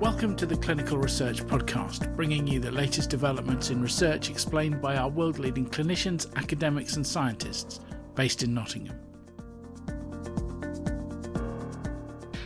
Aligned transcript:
Welcome 0.00 0.34
to 0.36 0.46
the 0.46 0.56
Clinical 0.56 0.98
Research 0.98 1.44
Podcast, 1.44 2.14
bringing 2.16 2.48
you 2.48 2.58
the 2.58 2.72
latest 2.72 3.10
developments 3.10 3.70
in 3.70 3.80
research 3.80 4.28
explained 4.28 4.82
by 4.82 4.96
our 4.96 5.08
world 5.08 5.38
leading 5.38 5.66
clinicians, 5.66 6.26
academics, 6.34 6.96
and 6.96 7.06
scientists 7.06 7.78
based 8.16 8.42
in 8.42 8.52
Nottingham. 8.52 8.98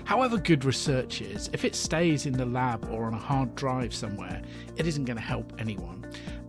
However 0.05 0.37
good 0.37 0.67
research 0.67 1.23
is, 1.23 1.49
if 1.55 1.65
it 1.65 1.75
stays 1.75 2.27
in 2.27 2.35
the 2.35 2.45
lab 2.45 2.87
or 2.91 3.05
on 3.05 3.15
a 3.15 3.19
hard 3.19 3.55
drive 3.55 3.95
somewhere, 3.95 4.43
it 4.77 4.87
isn't 4.87 5.07
going 5.07 5.17
to 5.17 5.23
help 5.23 5.55
anyone. 5.59 6.07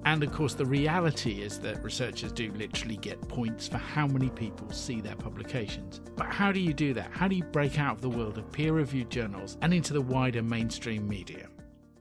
And 0.09 0.23
of 0.23 0.31
course, 0.31 0.55
the 0.55 0.65
reality 0.65 1.43
is 1.43 1.59
that 1.59 1.83
researchers 1.83 2.31
do 2.31 2.51
literally 2.53 2.97
get 2.97 3.21
points 3.27 3.67
for 3.67 3.77
how 3.77 4.07
many 4.07 4.31
people 4.31 4.67
see 4.71 5.01
their 5.01 5.15
publications. 5.15 6.01
But 6.15 6.25
how 6.25 6.51
do 6.51 6.59
you 6.59 6.73
do 6.73 6.95
that? 6.95 7.11
How 7.11 7.27
do 7.27 7.35
you 7.35 7.43
break 7.43 7.77
out 7.77 7.97
of 7.97 8.01
the 8.01 8.09
world 8.09 8.39
of 8.39 8.51
peer 8.51 8.73
reviewed 8.73 9.11
journals 9.11 9.59
and 9.61 9.71
into 9.71 9.93
the 9.93 10.01
wider 10.01 10.41
mainstream 10.41 11.07
media? 11.07 11.47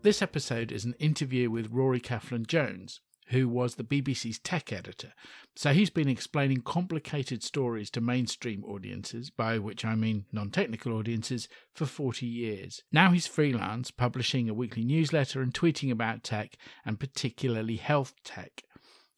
This 0.00 0.22
episode 0.22 0.72
is 0.72 0.86
an 0.86 0.94
interview 0.98 1.50
with 1.50 1.70
Rory 1.70 2.00
Cellan 2.00 2.46
Jones, 2.46 3.02
who 3.28 3.48
was 3.48 3.74
the 3.74 3.84
BBC's 3.84 4.38
tech 4.38 4.72
editor. 4.72 5.12
So 5.56 5.72
he's 5.72 5.90
been 5.90 6.08
explaining 6.08 6.62
complicated 6.62 7.42
stories 7.42 7.90
to 7.90 8.00
mainstream 8.00 8.64
audiences, 8.64 9.30
by 9.30 9.58
which 9.58 9.84
I 9.84 9.94
mean 9.94 10.26
non 10.32 10.50
technical 10.50 10.92
audiences, 10.94 11.48
for 11.74 11.86
40 11.86 12.26
years. 12.26 12.82
Now 12.92 13.10
he's 13.10 13.26
freelance, 13.26 13.90
publishing 13.90 14.48
a 14.48 14.54
weekly 14.54 14.84
newsletter 14.84 15.42
and 15.42 15.52
tweeting 15.52 15.90
about 15.90 16.22
tech, 16.22 16.56
and 16.84 17.00
particularly 17.00 17.76
health 17.76 18.14
tech. 18.24 18.62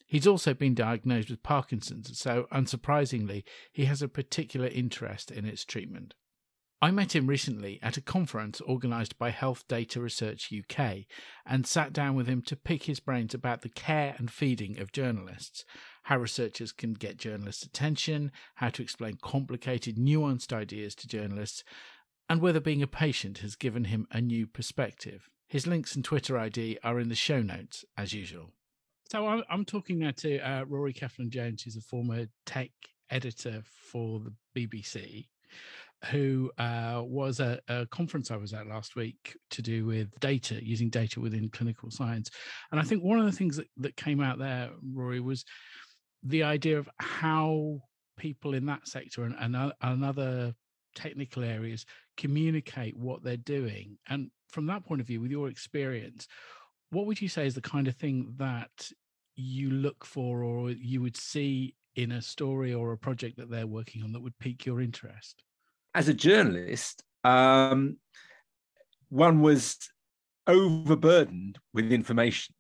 He's 0.07 0.27
also 0.27 0.55
been 0.55 0.75
diagnosed 0.75 1.31
with 1.31 1.45
Parkinson's, 1.45 2.19
so 2.19 2.49
unsurprisingly, 2.53 3.45
he 3.73 3.85
has 3.85 4.03
a 4.03 4.09
particular 4.09 4.67
interest 4.67 5.31
in 5.31 5.45
its 5.45 5.65
treatment. 5.65 6.15
I 6.83 6.91
met 6.91 7.15
him 7.15 7.27
recently 7.27 7.79
at 7.83 7.99
a 7.99 8.01
conference 8.01 8.59
organised 8.63 9.19
by 9.19 9.29
Health 9.29 9.69
Data 9.69 10.01
Research 10.01 10.51
UK 10.51 11.01
and 11.45 11.67
sat 11.67 11.93
down 11.93 12.15
with 12.15 12.27
him 12.27 12.41
to 12.43 12.57
pick 12.57 12.85
his 12.85 13.01
brains 13.01 13.35
about 13.35 13.61
the 13.61 13.69
care 13.69 14.15
and 14.17 14.31
feeding 14.31 14.79
of 14.79 14.91
journalists, 14.91 15.67
how 16.05 16.17
researchers 16.17 16.73
can 16.73 16.95
get 16.95 17.19
journalists' 17.19 17.65
attention, 17.65 18.33
how 18.55 18.71
to 18.71 18.83
explain 18.83 19.19
complicated, 19.21 19.97
nuanced 19.99 20.55
ideas 20.55 20.95
to 20.95 21.07
journalists, 21.07 21.65
and 22.31 22.41
whether 22.41 22.61
being 22.61 22.83
a 22.83 22.87
patient 22.87 23.39
has 23.39 23.57
given 23.57 23.85
him 23.85 24.07
a 24.11 24.23
new 24.23 24.47
perspective. 24.47 25.29
His 25.49 25.67
links 25.67 25.95
and 25.95 26.03
Twitter 26.03 26.39
ID 26.39 26.79
are 26.83 26.99
in 26.99 27.11
the 27.11 27.15
show 27.15 27.43
notes, 27.43 27.85
as 27.99 28.15
usual. 28.15 28.53
So 29.13 29.27
I'm, 29.27 29.67
talking 29.67 29.99
now 29.99 30.13
to 30.19 30.39
uh, 30.39 30.65
Rory 30.65 30.95
Cellan 30.95 31.29
Jones, 31.29 31.63
who's 31.63 31.77
a 31.77 31.83
former 31.83 32.27
tech 32.47 32.71
editor 33.11 33.65
for 33.67 34.21
the 34.21 34.33
BBC 34.57 35.27
who 36.07 36.51
uh, 36.59 37.03
was 37.05 37.41
a, 37.41 37.61
a, 37.69 37.87
conference 37.87 38.31
I 38.31 38.37
was 38.37 38.55
at 38.55 38.67
last 38.67 38.97
week 38.97 39.37
to 39.51 39.61
do 39.61 39.85
with 39.85 40.09
data, 40.21 40.65
using 40.65 40.89
data 40.89 41.21
within 41.21 41.51
clinical 41.51 41.91
science. 41.91 42.31
And 42.71 42.81
I 42.81 42.85
think 42.85 43.03
one 43.03 43.19
of 43.19 43.27
the 43.27 43.33
things 43.33 43.57
that, 43.57 43.67
that 43.79 43.97
came 43.97 44.21
out 44.21 44.39
there, 44.39 44.71
Rory, 44.95 45.21
was 45.21 45.45
the 46.23 46.43
idea 46.43 46.79
of 46.79 46.89
how 46.99 47.81
people 48.19 48.55
in 48.55 48.67
that 48.67 48.89
sector 48.89 49.25
and, 49.25 49.35
and, 49.39 49.73
and 49.83 50.05
other 50.05 50.55
technical 50.95 51.45
areas 51.45 51.85
communicate 52.17 52.97
what 52.97 53.23
they're 53.23 53.37
doing. 53.37 53.99
And 54.09 54.31
from 54.49 54.67
that 54.67 54.85
point 54.85 55.01
of 55.01 55.07
view, 55.07 55.21
with 55.21 55.31
your 55.31 55.49
experience, 55.49 56.27
what 56.91 57.07
would 57.07 57.21
you 57.21 57.29
say 57.29 57.47
is 57.47 57.55
the 57.55 57.61
kind 57.61 57.89
of 57.89 57.97
thing 57.97 58.33
that 58.39 58.91
you 59.37 59.71
look 59.71 60.05
for 60.05 60.43
or 60.43 60.71
you 60.71 61.03
would 61.03 61.17
see 61.17 61.75
in 61.97 62.13
a 62.13 62.23
story 62.23 62.73
or 62.73 62.93
a 62.93 62.99
project 62.99 63.37
that 63.37 63.51
they're 63.51 63.67
working 63.67 64.03
on 64.03 64.13
that 64.13 64.21
would 64.21 64.39
pique 64.39 64.65
your 64.65 64.81
interest? 64.81 65.45
As 65.95 66.09
a 66.09 66.15
journalist, 66.15 67.03
um, 67.25 67.97
one 69.09 69.41
was 69.41 69.77
overburdened 70.47 71.59
with 71.75 71.93
information, 71.93 72.55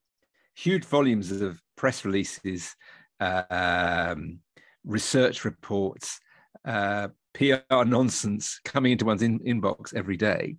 huge 0.56 0.84
volumes 0.84 1.30
of 1.32 1.60
press 1.76 2.04
releases, 2.04 2.74
uh, 3.20 3.42
um, 3.50 4.40
research 4.84 5.44
reports, 5.44 6.20
uh, 6.64 7.08
PR 7.34 7.84
nonsense 7.84 8.60
coming 8.64 8.92
into 8.92 9.04
one's 9.04 9.22
in- 9.22 9.40
inbox 9.40 9.94
every 9.94 10.16
day. 10.16 10.56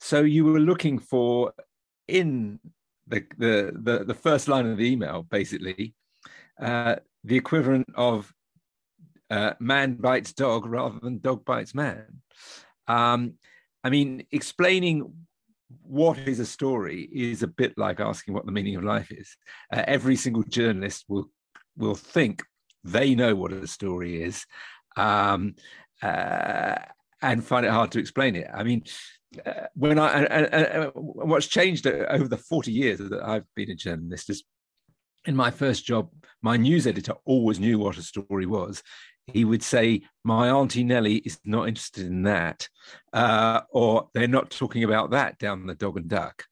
So 0.00 0.22
you 0.22 0.44
were 0.44 0.60
looking 0.60 0.98
for 0.98 1.52
in 2.06 2.60
the 3.08 3.24
the 3.38 3.72
the, 3.74 4.04
the 4.04 4.14
first 4.14 4.48
line 4.48 4.66
of 4.66 4.76
the 4.76 4.90
email, 4.90 5.22
basically, 5.22 5.94
uh, 6.60 6.96
the 7.24 7.36
equivalent 7.36 7.88
of 7.94 8.32
uh, 9.30 9.54
man 9.58 9.94
bites 9.94 10.32
dog 10.32 10.66
rather 10.66 10.98
than 11.00 11.18
dog 11.18 11.44
bites 11.44 11.74
man. 11.74 12.22
Um, 12.88 13.34
I 13.82 13.90
mean, 13.90 14.26
explaining 14.32 15.12
what 15.82 16.18
is 16.18 16.40
a 16.40 16.46
story 16.46 17.08
is 17.12 17.42
a 17.42 17.48
bit 17.48 17.76
like 17.76 18.00
asking 18.00 18.34
what 18.34 18.46
the 18.46 18.52
meaning 18.52 18.76
of 18.76 18.84
life 18.84 19.10
is. 19.10 19.36
Uh, 19.72 19.82
every 19.86 20.16
single 20.16 20.42
journalist 20.42 21.04
will 21.08 21.30
will 21.76 21.94
think 21.94 22.42
they 22.84 23.14
know 23.14 23.34
what 23.34 23.52
a 23.52 23.66
story 23.66 24.22
is, 24.22 24.44
um, 24.96 25.54
uh, 26.02 26.76
and 27.22 27.44
find 27.44 27.66
it 27.66 27.72
hard 27.72 27.90
to 27.92 27.98
explain 27.98 28.36
it. 28.36 28.48
I 28.52 28.62
mean, 28.62 28.84
uh, 29.44 29.66
when 29.74 29.98
I 29.98 30.24
and, 30.24 30.90
what's 30.94 31.46
changed 31.46 31.86
over 31.86 32.28
the 32.28 32.36
forty 32.36 32.72
years 32.72 32.98
that 32.98 33.22
I've 33.22 33.46
been 33.54 33.70
a 33.70 33.74
journalist 33.74 34.30
is 34.30 34.44
in 35.26 35.34
my 35.34 35.50
first 35.50 35.84
job, 35.84 36.10
my 36.42 36.56
news 36.56 36.86
editor 36.86 37.14
always 37.24 37.58
knew 37.58 37.78
what 37.78 37.98
a 37.98 38.02
story 38.02 38.46
was 38.46 38.82
he 39.32 39.44
would 39.44 39.62
say, 39.62 40.02
My 40.24 40.50
Auntie 40.50 40.84
Nellie 40.84 41.16
is 41.16 41.38
not 41.44 41.68
interested 41.68 42.06
in 42.06 42.22
that. 42.24 42.68
Uh, 43.12 43.62
or 43.70 44.08
they're 44.14 44.28
not 44.28 44.50
talking 44.50 44.84
about 44.84 45.10
that 45.10 45.38
down 45.38 45.66
the 45.66 45.74
dog 45.74 45.96
and 45.96 46.08
duck. 46.08 46.44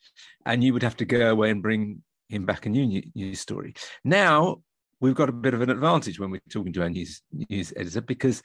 And 0.46 0.62
you 0.62 0.72
would 0.72 0.82
have 0.82 0.96
to 0.98 1.04
go 1.04 1.30
away 1.30 1.50
and 1.50 1.62
bring 1.62 2.02
him 2.28 2.46
back 2.46 2.66
a 2.66 2.68
new 2.68 3.02
news 3.14 3.40
story. 3.40 3.74
Now, 4.02 4.62
we've 5.00 5.14
got 5.14 5.28
a 5.28 5.32
bit 5.32 5.54
of 5.54 5.60
an 5.60 5.70
advantage 5.70 6.18
when 6.18 6.30
we're 6.30 6.40
talking 6.50 6.72
to 6.72 6.82
our 6.82 6.90
news, 6.90 7.22
news 7.48 7.72
editor 7.76 8.00
because 8.00 8.42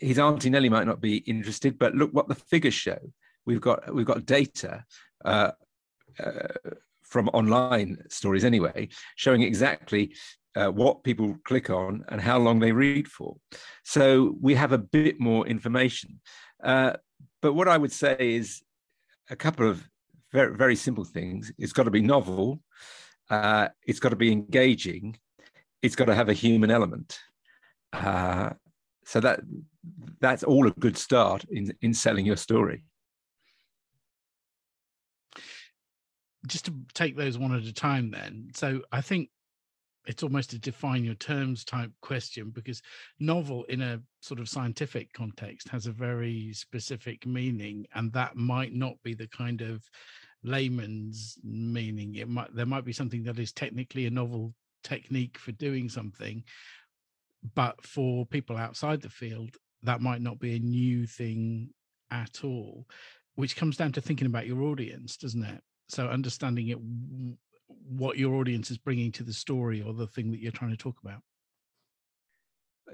his 0.00 0.18
Auntie 0.18 0.50
Nellie 0.50 0.68
might 0.68 0.86
not 0.86 1.00
be 1.00 1.18
interested, 1.18 1.78
but 1.78 1.94
look 1.94 2.12
what 2.12 2.28
the 2.28 2.34
figures 2.34 2.74
show. 2.74 2.98
We've 3.46 3.60
got, 3.60 3.92
we've 3.92 4.06
got 4.06 4.26
data. 4.26 4.84
Uh, 5.24 5.52
uh, 6.18 6.48
from 7.10 7.28
online 7.30 7.98
stories 8.08 8.44
anyway, 8.44 8.88
showing 9.16 9.42
exactly 9.42 10.14
uh, 10.56 10.68
what 10.68 11.04
people 11.04 11.36
click 11.44 11.70
on 11.70 12.04
and 12.08 12.20
how 12.20 12.38
long 12.38 12.58
they 12.58 12.72
read 12.72 13.08
for. 13.08 13.36
So 13.84 14.36
we 14.40 14.54
have 14.54 14.72
a 14.72 14.78
bit 14.78 15.20
more 15.20 15.46
information. 15.46 16.20
Uh, 16.62 16.94
but 17.42 17.54
what 17.54 17.68
I 17.68 17.78
would 17.78 17.92
say 17.92 18.16
is 18.18 18.62
a 19.30 19.36
couple 19.36 19.68
of 19.68 19.88
very, 20.32 20.56
very 20.56 20.76
simple 20.76 21.04
things. 21.04 21.52
It's 21.58 21.72
got 21.72 21.84
to 21.84 21.90
be 21.90 22.02
novel, 22.02 22.62
uh, 23.30 23.68
it's 23.86 24.00
got 24.00 24.10
to 24.10 24.16
be 24.16 24.32
engaging, 24.32 25.16
it's 25.82 25.96
got 25.96 26.06
to 26.06 26.14
have 26.14 26.28
a 26.28 26.34
human 26.34 26.70
element. 26.70 27.18
Uh, 27.92 28.50
so 29.04 29.20
that 29.20 29.40
that's 30.20 30.44
all 30.44 30.68
a 30.68 30.70
good 30.72 30.96
start 30.96 31.44
in, 31.50 31.72
in 31.80 31.94
selling 31.94 32.26
your 32.26 32.36
story. 32.36 32.84
Just 36.46 36.66
to 36.66 36.74
take 36.94 37.16
those 37.16 37.38
one 37.38 37.54
at 37.54 37.64
a 37.64 37.72
time, 37.72 38.10
then. 38.10 38.50
So 38.54 38.82
I 38.92 39.00
think 39.00 39.30
it's 40.06 40.22
almost 40.22 40.52
a 40.52 40.58
define 40.58 41.04
your 41.04 41.14
terms 41.14 41.64
type 41.64 41.90
question 42.00 42.50
because 42.50 42.80
novel 43.18 43.64
in 43.64 43.82
a 43.82 44.00
sort 44.20 44.40
of 44.40 44.48
scientific 44.48 45.12
context 45.12 45.68
has 45.68 45.86
a 45.86 45.92
very 45.92 46.52
specific 46.52 47.26
meaning 47.26 47.86
and 47.94 48.12
that 48.12 48.36
might 48.36 48.72
not 48.72 48.94
be 49.02 49.14
the 49.14 49.28
kind 49.28 49.60
of 49.60 49.82
layman's 50.42 51.38
meaning. 51.44 52.14
It 52.14 52.28
might 52.28 52.54
there 52.54 52.66
might 52.66 52.84
be 52.84 52.92
something 52.92 53.22
that 53.24 53.38
is 53.38 53.52
technically 53.52 54.06
a 54.06 54.10
novel 54.10 54.54
technique 54.82 55.38
for 55.38 55.52
doing 55.52 55.88
something 55.88 56.42
but 57.54 57.82
for 57.84 58.24
people 58.26 58.56
outside 58.56 59.00
the 59.00 59.08
field 59.08 59.56
that 59.82 60.00
might 60.00 60.22
not 60.22 60.38
be 60.38 60.56
a 60.56 60.58
new 60.58 61.06
thing 61.06 61.68
at 62.10 62.44
all 62.44 62.86
which 63.34 63.56
comes 63.56 63.76
down 63.76 63.92
to 63.92 64.00
thinking 64.00 64.26
about 64.26 64.46
your 64.46 64.62
audience 64.62 65.18
doesn't 65.18 65.44
it? 65.44 65.60
So 65.88 66.06
understanding 66.06 66.68
it 66.68 66.78
what 67.90 68.18
your 68.18 68.34
audience 68.34 68.70
is 68.70 68.78
bringing 68.78 69.12
to 69.12 69.22
the 69.22 69.32
story 69.32 69.82
or 69.82 69.92
the 69.92 70.06
thing 70.06 70.30
that 70.30 70.40
you're 70.40 70.52
trying 70.52 70.70
to 70.70 70.76
talk 70.76 70.96
about. 71.02 71.20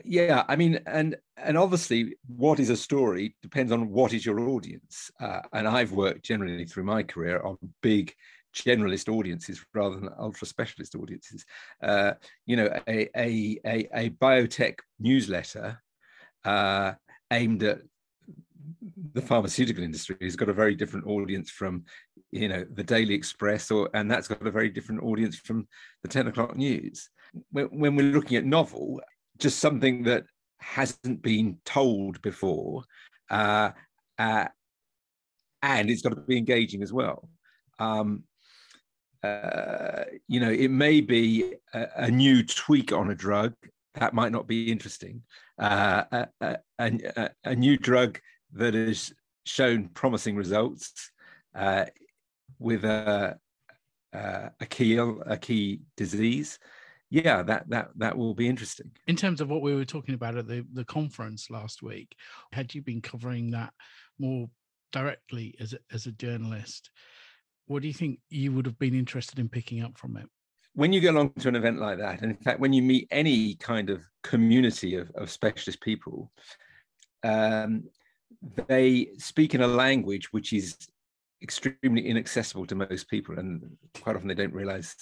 Yeah 0.04 0.44
i 0.46 0.56
mean 0.56 0.78
and 0.84 1.16
and 1.38 1.56
obviously 1.56 2.16
what 2.26 2.60
is 2.60 2.68
a 2.68 2.76
story 2.76 3.34
depends 3.40 3.72
on 3.72 3.88
what 3.88 4.12
is 4.12 4.26
your 4.26 4.40
audience 4.40 5.10
uh, 5.20 5.40
and 5.54 5.66
i've 5.66 5.92
worked 5.92 6.22
generally 6.22 6.66
through 6.66 6.84
my 6.84 7.02
career 7.02 7.40
on 7.40 7.56
big 7.82 8.14
generalist 8.56 9.12
audiences 9.12 9.64
rather 9.74 9.96
than 9.96 10.08
ultra 10.18 10.46
specialist 10.46 10.94
audiences. 10.94 11.44
Uh, 11.82 12.12
you 12.46 12.56
know 12.56 12.68
a, 12.88 13.08
a, 13.16 13.58
a, 13.66 13.88
a 13.94 14.10
biotech 14.10 14.78
newsletter 14.98 15.80
uh, 16.44 16.92
aimed 17.32 17.62
at 17.62 17.80
the 19.12 19.22
pharmaceutical 19.22 19.84
industry 19.84 20.16
has 20.20 20.36
got 20.36 20.48
a 20.48 20.54
very 20.54 20.74
different 20.74 21.06
audience 21.06 21.50
from 21.50 21.84
you 22.32 22.48
know 22.48 22.64
the 22.74 22.84
daily 22.84 23.14
express 23.14 23.70
or 23.70 23.88
and 23.94 24.10
that's 24.10 24.28
got 24.28 24.46
a 24.46 24.50
very 24.50 24.68
different 24.68 25.02
audience 25.02 25.36
from 25.36 25.66
the 26.02 26.08
10 26.08 26.26
o'clock 26.28 26.56
news 26.56 27.08
when, 27.50 27.66
when 27.66 27.96
we're 27.96 28.12
looking 28.12 28.36
at 28.36 28.44
novel 28.44 29.00
just 29.38 29.58
something 29.58 30.02
that 30.02 30.24
hasn't 30.58 31.22
been 31.22 31.56
told 31.64 32.20
before 32.22 32.82
uh, 33.30 33.70
uh, 34.18 34.46
and 35.62 35.90
it's 35.90 36.02
got 36.02 36.10
to 36.10 36.16
be 36.16 36.38
engaging 36.38 36.82
as 36.82 36.92
well. 36.92 37.28
Um, 37.78 38.24
uh, 39.22 40.04
you 40.28 40.40
know, 40.40 40.50
it 40.50 40.70
may 40.70 41.00
be 41.00 41.54
a, 41.74 41.86
a, 41.96 42.10
new 42.10 42.44
tweak 42.44 42.92
on 42.92 43.10
a 43.10 43.14
drug 43.14 43.54
that 43.94 44.14
might 44.14 44.30
not 44.30 44.46
be 44.46 44.70
interesting. 44.70 45.22
Uh, 45.58 46.04
a, 46.40 46.58
a, 46.78 47.30
a, 47.44 47.56
new 47.56 47.76
drug 47.76 48.20
that 48.52 48.74
has 48.74 49.12
shown 49.44 49.88
promising 49.88 50.36
results 50.36 51.10
uh, 51.54 51.86
with 52.58 52.84
a, 52.84 53.38
a 54.12 54.66
key 54.68 54.96
a 54.96 55.36
key 55.36 55.80
disease. 55.96 56.58
Yeah, 57.10 57.42
that 57.42 57.68
that 57.70 57.90
that 57.96 58.18
will 58.18 58.34
be 58.34 58.48
interesting. 58.48 58.90
In 59.06 59.16
terms 59.16 59.40
of 59.40 59.48
what 59.48 59.62
we 59.62 59.74
were 59.74 59.84
talking 59.84 60.14
about 60.14 60.36
at 60.36 60.48
the 60.48 60.66
the 60.72 60.84
conference 60.84 61.50
last 61.50 61.82
week, 61.82 62.16
had 62.52 62.74
you 62.74 62.82
been 62.82 63.00
covering 63.00 63.50
that 63.52 63.72
more 64.18 64.48
directly 64.92 65.54
as 65.60 65.72
a, 65.72 65.78
as 65.92 66.06
a 66.06 66.12
journalist? 66.12 66.90
What 67.66 67.82
do 67.82 67.88
you 67.88 67.94
think 67.94 68.20
you 68.30 68.52
would 68.52 68.66
have 68.66 68.78
been 68.78 68.94
interested 68.94 69.38
in 69.38 69.48
picking 69.48 69.82
up 69.82 69.98
from 69.98 70.16
it? 70.16 70.26
When 70.74 70.92
you 70.92 71.00
go 71.00 71.10
along 71.10 71.32
to 71.38 71.48
an 71.48 71.56
event 71.56 71.80
like 71.80 71.98
that, 71.98 72.22
and 72.22 72.30
in 72.30 72.36
fact, 72.36 72.60
when 72.60 72.72
you 72.72 72.82
meet 72.82 73.08
any 73.10 73.54
kind 73.54 73.88
of 73.90 74.04
community 74.22 74.94
of, 74.96 75.10
of 75.14 75.30
specialist 75.30 75.80
people, 75.80 76.30
um, 77.24 77.84
they 78.68 79.08
speak 79.18 79.54
in 79.54 79.62
a 79.62 79.66
language 79.66 80.32
which 80.32 80.52
is 80.52 80.76
extremely 81.42 82.06
inaccessible 82.06 82.66
to 82.66 82.74
most 82.74 83.08
people, 83.08 83.38
and 83.38 83.76
quite 84.00 84.16
often 84.16 84.28
they 84.28 84.34
don't 84.34 84.54
realize 84.54 84.94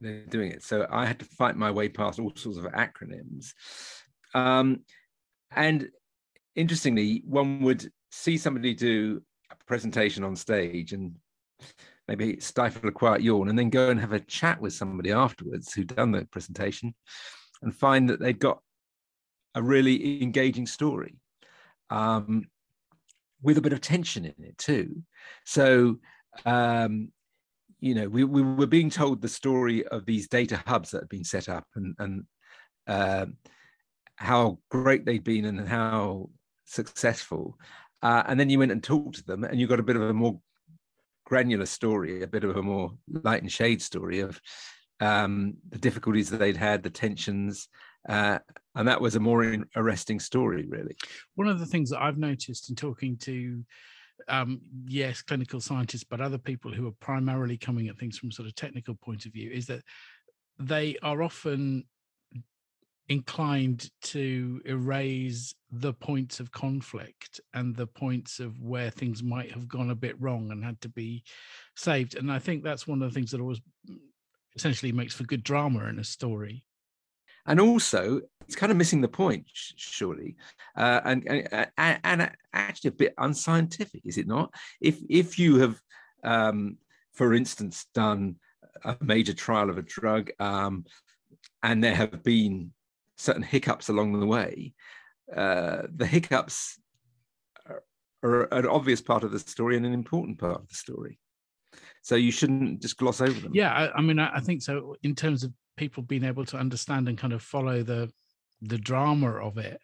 they're 0.00 0.26
doing 0.26 0.52
it. 0.52 0.62
So 0.62 0.86
I 0.90 1.06
had 1.06 1.18
to 1.18 1.24
fight 1.24 1.56
my 1.56 1.70
way 1.70 1.88
past 1.88 2.18
all 2.18 2.32
sorts 2.34 2.58
of 2.58 2.64
acronyms. 2.66 3.52
Um, 4.34 4.80
and 5.54 5.88
interestingly, 6.54 7.22
one 7.26 7.62
would 7.62 7.90
see 8.10 8.36
somebody 8.36 8.74
do 8.74 9.22
a 9.50 9.56
presentation 9.66 10.24
on 10.24 10.36
stage 10.36 10.92
and 10.92 11.14
maybe 12.06 12.40
stifle 12.40 12.88
a 12.88 12.92
quiet 12.92 13.22
yawn 13.22 13.48
and 13.48 13.58
then 13.58 13.70
go 13.70 13.90
and 13.90 14.00
have 14.00 14.12
a 14.12 14.20
chat 14.20 14.60
with 14.60 14.72
somebody 14.72 15.12
afterwards 15.12 15.72
who'd 15.72 15.94
done 15.94 16.12
the 16.12 16.24
presentation 16.26 16.94
and 17.62 17.74
find 17.74 18.08
that 18.08 18.20
they'd 18.20 18.38
got 18.38 18.60
a 19.54 19.62
really 19.62 20.22
engaging 20.22 20.66
story 20.66 21.16
um, 21.90 22.44
with 23.42 23.58
a 23.58 23.62
bit 23.62 23.72
of 23.72 23.80
tension 23.80 24.24
in 24.24 24.34
it 24.44 24.58
too. 24.58 25.02
So, 25.44 25.98
um, 26.44 27.12
you 27.80 27.94
know, 27.94 28.08
we, 28.08 28.24
we 28.24 28.42
were 28.42 28.66
being 28.66 28.90
told 28.90 29.20
the 29.20 29.28
story 29.28 29.86
of 29.86 30.04
these 30.04 30.28
data 30.28 30.62
hubs 30.66 30.90
that 30.90 31.02
had 31.02 31.08
been 31.08 31.24
set 31.24 31.48
up 31.48 31.66
and, 31.76 31.94
and 31.98 32.24
uh, 32.86 33.26
how 34.16 34.58
great 34.70 35.04
they'd 35.04 35.24
been 35.24 35.44
and 35.44 35.68
how 35.68 36.30
successful. 36.64 37.58
Uh, 38.02 38.24
and 38.26 38.38
then 38.38 38.50
you 38.50 38.58
went 38.58 38.72
and 38.72 38.82
talked 38.82 39.16
to 39.16 39.24
them 39.24 39.44
and 39.44 39.60
you 39.60 39.66
got 39.66 39.80
a 39.80 39.84
bit 39.84 39.96
of 39.96 40.02
a 40.02 40.12
more 40.12 40.40
granular 41.24 41.66
story, 41.66 42.22
a 42.22 42.26
bit 42.26 42.44
of 42.44 42.56
a 42.56 42.62
more 42.62 42.92
light 43.22 43.42
and 43.42 43.52
shade 43.52 43.82
story 43.82 44.20
of 44.20 44.40
um, 45.00 45.54
the 45.68 45.78
difficulties 45.78 46.30
that 46.30 46.38
they'd 46.38 46.56
had, 46.56 46.82
the 46.82 46.90
tensions, 46.90 47.68
uh, 48.08 48.38
and 48.78 48.86
that 48.86 49.00
was 49.00 49.16
a 49.16 49.20
more 49.20 49.56
arresting 49.74 50.20
story, 50.20 50.64
really. 50.66 50.96
One 51.34 51.48
of 51.48 51.58
the 51.58 51.66
things 51.66 51.90
that 51.90 52.00
I've 52.00 52.16
noticed 52.16 52.70
in 52.70 52.76
talking 52.76 53.16
to, 53.18 53.64
um, 54.28 54.60
yes, 54.86 55.20
clinical 55.20 55.60
scientists, 55.60 56.04
but 56.04 56.20
other 56.20 56.38
people 56.38 56.72
who 56.72 56.86
are 56.86 56.94
primarily 57.00 57.58
coming 57.58 57.88
at 57.88 57.98
things 57.98 58.16
from 58.16 58.30
sort 58.30 58.46
of 58.46 58.54
technical 58.54 58.94
point 58.94 59.26
of 59.26 59.32
view, 59.32 59.50
is 59.50 59.66
that 59.66 59.82
they 60.60 60.96
are 61.02 61.24
often 61.24 61.84
inclined 63.08 63.90
to 64.02 64.60
erase 64.64 65.54
the 65.72 65.92
points 65.92 66.38
of 66.38 66.52
conflict 66.52 67.40
and 67.54 67.74
the 67.74 67.86
points 67.86 68.38
of 68.38 68.60
where 68.60 68.90
things 68.90 69.24
might 69.24 69.50
have 69.50 69.66
gone 69.66 69.90
a 69.90 69.94
bit 69.96 70.14
wrong 70.20 70.52
and 70.52 70.64
had 70.64 70.80
to 70.82 70.88
be 70.88 71.24
saved. 71.74 72.14
And 72.14 72.30
I 72.30 72.38
think 72.38 72.62
that's 72.62 72.86
one 72.86 73.02
of 73.02 73.10
the 73.10 73.14
things 73.14 73.32
that 73.32 73.40
always 73.40 73.60
essentially 74.54 74.92
makes 74.92 75.14
for 75.14 75.24
good 75.24 75.42
drama 75.42 75.86
in 75.86 75.98
a 75.98 76.04
story. 76.04 76.64
And 77.46 77.58
also, 77.60 78.20
it's 78.48 78.56
kind 78.56 78.72
of 78.72 78.78
missing 78.78 79.02
the 79.02 79.08
point, 79.08 79.44
surely, 79.52 80.34
uh, 80.74 81.02
and, 81.04 81.22
and, 81.28 82.00
and 82.02 82.30
actually 82.54 82.88
a 82.88 82.92
bit 82.92 83.14
unscientific, 83.18 84.00
is 84.06 84.16
it 84.16 84.26
not? 84.26 84.54
If 84.80 84.98
if 85.10 85.38
you 85.38 85.56
have, 85.56 85.78
um, 86.24 86.78
for 87.12 87.34
instance, 87.34 87.84
done 87.92 88.36
a 88.84 88.96
major 89.02 89.34
trial 89.34 89.68
of 89.68 89.76
a 89.76 89.82
drug, 89.82 90.30
um, 90.40 90.86
and 91.62 91.84
there 91.84 91.94
have 91.94 92.22
been 92.22 92.72
certain 93.18 93.42
hiccups 93.42 93.90
along 93.90 94.18
the 94.18 94.26
way, 94.26 94.72
uh, 95.36 95.82
the 95.94 96.06
hiccups 96.06 96.80
are, 97.68 97.82
are, 98.22 98.44
an 98.54 98.66
obvious 98.66 99.02
part 99.02 99.24
of 99.24 99.30
the 99.30 99.38
story 99.38 99.76
and 99.76 99.84
an 99.84 99.92
important 99.92 100.38
part 100.38 100.56
of 100.56 100.68
the 100.68 100.74
story. 100.74 101.18
So 102.00 102.14
you 102.14 102.32
shouldn't 102.32 102.80
just 102.80 102.96
gloss 102.96 103.20
over 103.20 103.38
them. 103.38 103.52
Yeah, 103.52 103.72
I, 103.72 103.98
I 103.98 104.00
mean, 104.00 104.18
I, 104.18 104.36
I 104.36 104.40
think 104.40 104.62
so. 104.62 104.96
In 105.02 105.14
terms 105.14 105.44
of 105.44 105.52
people 105.76 106.02
being 106.02 106.24
able 106.24 106.46
to 106.46 106.56
understand 106.56 107.08
and 107.08 107.18
kind 107.18 107.34
of 107.34 107.42
follow 107.42 107.82
the 107.82 108.10
the 108.62 108.78
drama 108.78 109.30
of 109.30 109.58
it, 109.58 109.80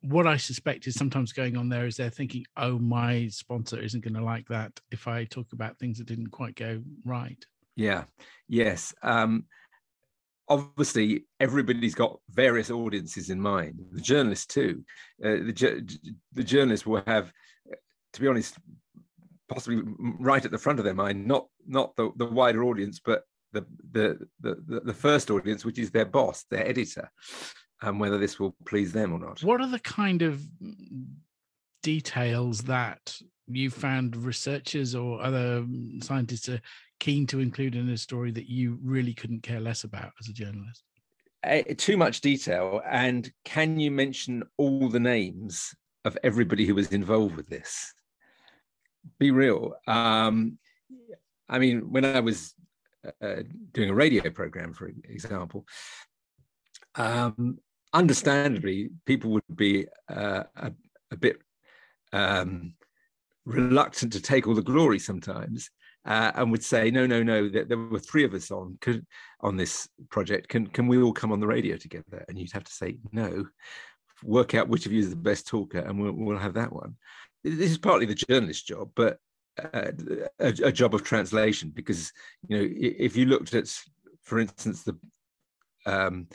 what 0.00 0.26
I 0.26 0.38
suspect 0.38 0.86
is 0.86 0.94
sometimes 0.94 1.32
going 1.32 1.56
on 1.56 1.68
there 1.68 1.86
is 1.86 1.96
they're 1.96 2.10
thinking, 2.10 2.44
"Oh, 2.56 2.78
my 2.78 3.28
sponsor 3.28 3.78
isn't 3.78 4.02
going 4.02 4.14
to 4.14 4.24
like 4.24 4.48
that 4.48 4.72
if 4.90 5.06
I 5.06 5.24
talk 5.24 5.52
about 5.52 5.78
things 5.78 5.98
that 5.98 6.06
didn't 6.06 6.30
quite 6.30 6.54
go 6.54 6.82
right." 7.04 7.44
Yeah. 7.76 8.04
Yes. 8.48 8.94
Um, 9.02 9.44
obviously 10.48 11.24
everybody's 11.40 11.94
got 11.94 12.18
various 12.30 12.70
audiences 12.70 13.30
in 13.30 13.40
mind 13.40 13.80
the 13.92 14.00
journalists 14.00 14.46
too 14.46 14.84
uh, 15.24 15.42
the, 15.42 15.98
the 16.32 16.44
journalists 16.44 16.86
will 16.86 17.02
have 17.06 17.32
to 18.12 18.20
be 18.20 18.28
honest 18.28 18.56
possibly 19.48 19.82
right 20.20 20.44
at 20.44 20.50
the 20.50 20.58
front 20.58 20.78
of 20.78 20.84
their 20.84 20.94
mind 20.94 21.26
not 21.26 21.46
not 21.66 21.94
the, 21.96 22.10
the 22.16 22.26
wider 22.26 22.64
audience 22.64 23.00
but 23.04 23.22
the, 23.52 23.66
the 23.92 24.28
the 24.40 24.80
the 24.84 24.94
first 24.94 25.30
audience 25.30 25.64
which 25.64 25.78
is 25.78 25.90
their 25.90 26.04
boss 26.04 26.44
their 26.50 26.66
editor 26.66 27.10
and 27.82 28.00
whether 28.00 28.18
this 28.18 28.38
will 28.38 28.54
please 28.64 28.92
them 28.92 29.12
or 29.12 29.18
not 29.18 29.42
what 29.42 29.60
are 29.60 29.68
the 29.68 29.78
kind 29.80 30.22
of 30.22 30.40
details 31.82 32.62
that 32.62 33.16
you 33.46 33.70
found 33.70 34.16
researchers 34.16 34.94
or 34.94 35.22
other 35.22 35.64
scientists 36.00 36.48
are 36.48 36.60
keen 36.98 37.26
to 37.28 37.40
include 37.40 37.74
in 37.74 37.88
a 37.90 37.96
story 37.96 38.30
that 38.32 38.48
you 38.48 38.78
really 38.82 39.14
couldn't 39.14 39.42
care 39.42 39.60
less 39.60 39.84
about 39.84 40.12
as 40.20 40.28
a 40.28 40.32
journalist? 40.32 40.82
Uh, 41.44 41.62
too 41.76 41.96
much 41.96 42.20
detail. 42.20 42.80
And 42.90 43.30
can 43.44 43.78
you 43.78 43.90
mention 43.90 44.42
all 44.56 44.88
the 44.88 45.00
names 45.00 45.74
of 46.04 46.18
everybody 46.24 46.66
who 46.66 46.74
was 46.74 46.88
involved 46.88 47.36
with 47.36 47.48
this? 47.48 47.92
Be 49.20 49.30
real. 49.30 49.74
Um, 49.86 50.58
I 51.48 51.60
mean, 51.60 51.92
when 51.92 52.04
I 52.04 52.18
was 52.18 52.54
uh, 53.22 53.42
doing 53.72 53.90
a 53.90 53.94
radio 53.94 54.28
program, 54.30 54.72
for 54.72 54.90
example, 55.08 55.64
um, 56.96 57.58
understandably, 57.92 58.90
people 59.04 59.30
would 59.30 59.42
be 59.54 59.86
uh, 60.08 60.44
a, 60.56 60.72
a, 61.10 61.16
bit 61.16 61.38
um, 62.12 62.74
reluctant 63.44 64.12
to 64.12 64.20
take 64.20 64.46
all 64.46 64.54
the 64.54 64.62
glory 64.62 64.98
sometimes 64.98 65.70
uh, 66.04 66.32
and 66.34 66.50
would 66.50 66.64
say, 66.64 66.90
no, 66.90 67.06
no, 67.06 67.22
no, 67.22 67.48
there, 67.48 67.64
there 67.64 67.78
were 67.78 67.98
three 67.98 68.24
of 68.24 68.34
us 68.34 68.50
on 68.50 68.78
could, 68.80 69.04
on 69.40 69.56
this 69.56 69.88
project. 70.10 70.48
Can 70.48 70.66
can 70.66 70.86
we 70.86 71.00
all 71.02 71.12
come 71.12 71.32
on 71.32 71.40
the 71.40 71.46
radio 71.46 71.76
together? 71.76 72.24
And 72.28 72.38
you'd 72.38 72.52
have 72.52 72.64
to 72.64 72.72
say 72.72 72.98
no. 73.12 73.46
Work 74.22 74.54
out 74.54 74.68
which 74.68 74.86
of 74.86 74.92
you 74.92 75.00
is 75.00 75.10
the 75.10 75.16
best 75.16 75.46
talker, 75.46 75.80
and 75.80 76.00
we'll, 76.00 76.12
we'll 76.12 76.38
have 76.38 76.54
that 76.54 76.72
one. 76.72 76.96
This 77.44 77.70
is 77.70 77.78
partly 77.78 78.06
the 78.06 78.14
journalist's 78.14 78.62
job, 78.62 78.90
but 78.94 79.18
uh, 79.62 79.92
a, 80.38 80.48
a, 80.64 80.72
job 80.72 80.94
of 80.94 81.02
translation 81.02 81.70
because 81.74 82.12
you 82.46 82.56
know 82.56 82.68
if 82.70 83.16
you 83.16 83.26
looked 83.26 83.54
at, 83.54 83.68
for 84.22 84.38
instance, 84.38 84.82
the 84.82 84.98
um, 85.86 86.28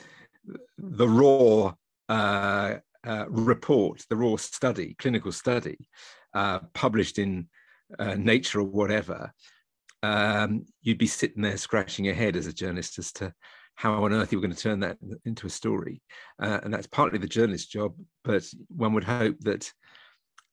the 0.78 1.08
raw 1.08 1.74
uh, 2.08 2.78
uh, 3.06 3.24
report, 3.28 4.04
the 4.08 4.16
raw 4.16 4.36
study, 4.36 4.94
clinical 4.98 5.32
study, 5.32 5.76
uh, 6.34 6.60
published 6.74 7.18
in 7.18 7.48
uh, 7.98 8.14
Nature 8.14 8.60
or 8.60 8.64
whatever, 8.64 9.32
um, 10.02 10.66
you'd 10.82 10.98
be 10.98 11.06
sitting 11.06 11.42
there 11.42 11.56
scratching 11.56 12.04
your 12.04 12.14
head 12.14 12.36
as 12.36 12.46
a 12.46 12.52
journalist 12.52 12.98
as 12.98 13.12
to 13.12 13.32
how 13.74 14.04
on 14.04 14.12
earth 14.12 14.32
you 14.32 14.38
were 14.38 14.42
going 14.42 14.54
to 14.54 14.62
turn 14.62 14.80
that 14.80 14.98
into 15.24 15.46
a 15.46 15.50
story. 15.50 16.02
Uh, 16.40 16.60
and 16.62 16.72
that's 16.72 16.86
partly 16.86 17.18
the 17.18 17.26
journalist's 17.26 17.68
job, 17.68 17.94
but 18.24 18.44
one 18.68 18.92
would 18.94 19.04
hope 19.04 19.36
that 19.40 19.72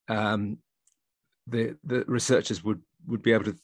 um, 0.07 0.57
the 1.47 1.75
the 1.83 2.03
researchers 2.07 2.63
would 2.63 2.81
would 3.07 3.21
be 3.21 3.31
able 3.33 3.45
to 3.45 3.57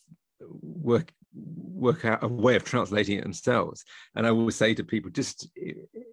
work 0.62 1.12
work 1.36 2.06
out 2.06 2.24
a 2.24 2.28
way 2.28 2.56
of 2.56 2.64
translating 2.64 3.18
it 3.18 3.24
themselves. 3.24 3.84
And 4.16 4.26
I 4.26 4.30
always 4.30 4.56
say 4.56 4.74
to 4.74 4.84
people, 4.84 5.12
just 5.12 5.50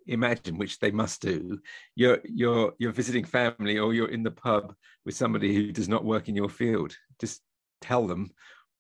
imagine, 0.07 0.59
which 0.59 0.79
they 0.79 0.91
must 0.91 1.23
do. 1.23 1.61
You're 1.95 2.21
you're 2.25 2.75
you're 2.79 2.93
visiting 2.93 3.25
family, 3.25 3.79
or 3.79 3.95
you're 3.95 4.09
in 4.09 4.23
the 4.23 4.31
pub 4.31 4.75
with 5.05 5.15
somebody 5.15 5.55
who 5.55 5.73
does 5.73 5.89
not 5.89 6.05
work 6.05 6.29
in 6.29 6.37
your 6.37 6.49
field. 6.49 6.95
Just 7.21 7.41
tell 7.81 8.07
them 8.07 8.31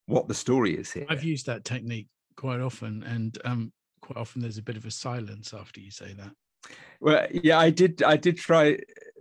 what 0.07 0.29
the 0.29 0.35
story 0.35 0.77
is 0.77 0.93
here. 0.93 1.07
I've 1.09 1.25
used 1.25 1.47
that 1.47 1.65
technique 1.65 2.09
quite 2.37 2.61
often, 2.61 3.03
and 3.05 3.39
um, 3.45 3.73
quite 4.01 4.19
often 4.19 4.43
there's 4.43 4.59
a 4.59 4.63
bit 4.63 4.77
of 4.77 4.85
a 4.85 4.91
silence 4.91 5.55
after 5.55 5.81
you 5.81 5.91
say 5.91 6.13
that. 6.15 6.33
Well, 7.01 7.27
yeah, 7.33 7.59
I 7.59 7.71
did. 7.71 8.03
I 8.03 8.17
did 8.17 8.37
try 8.37 8.79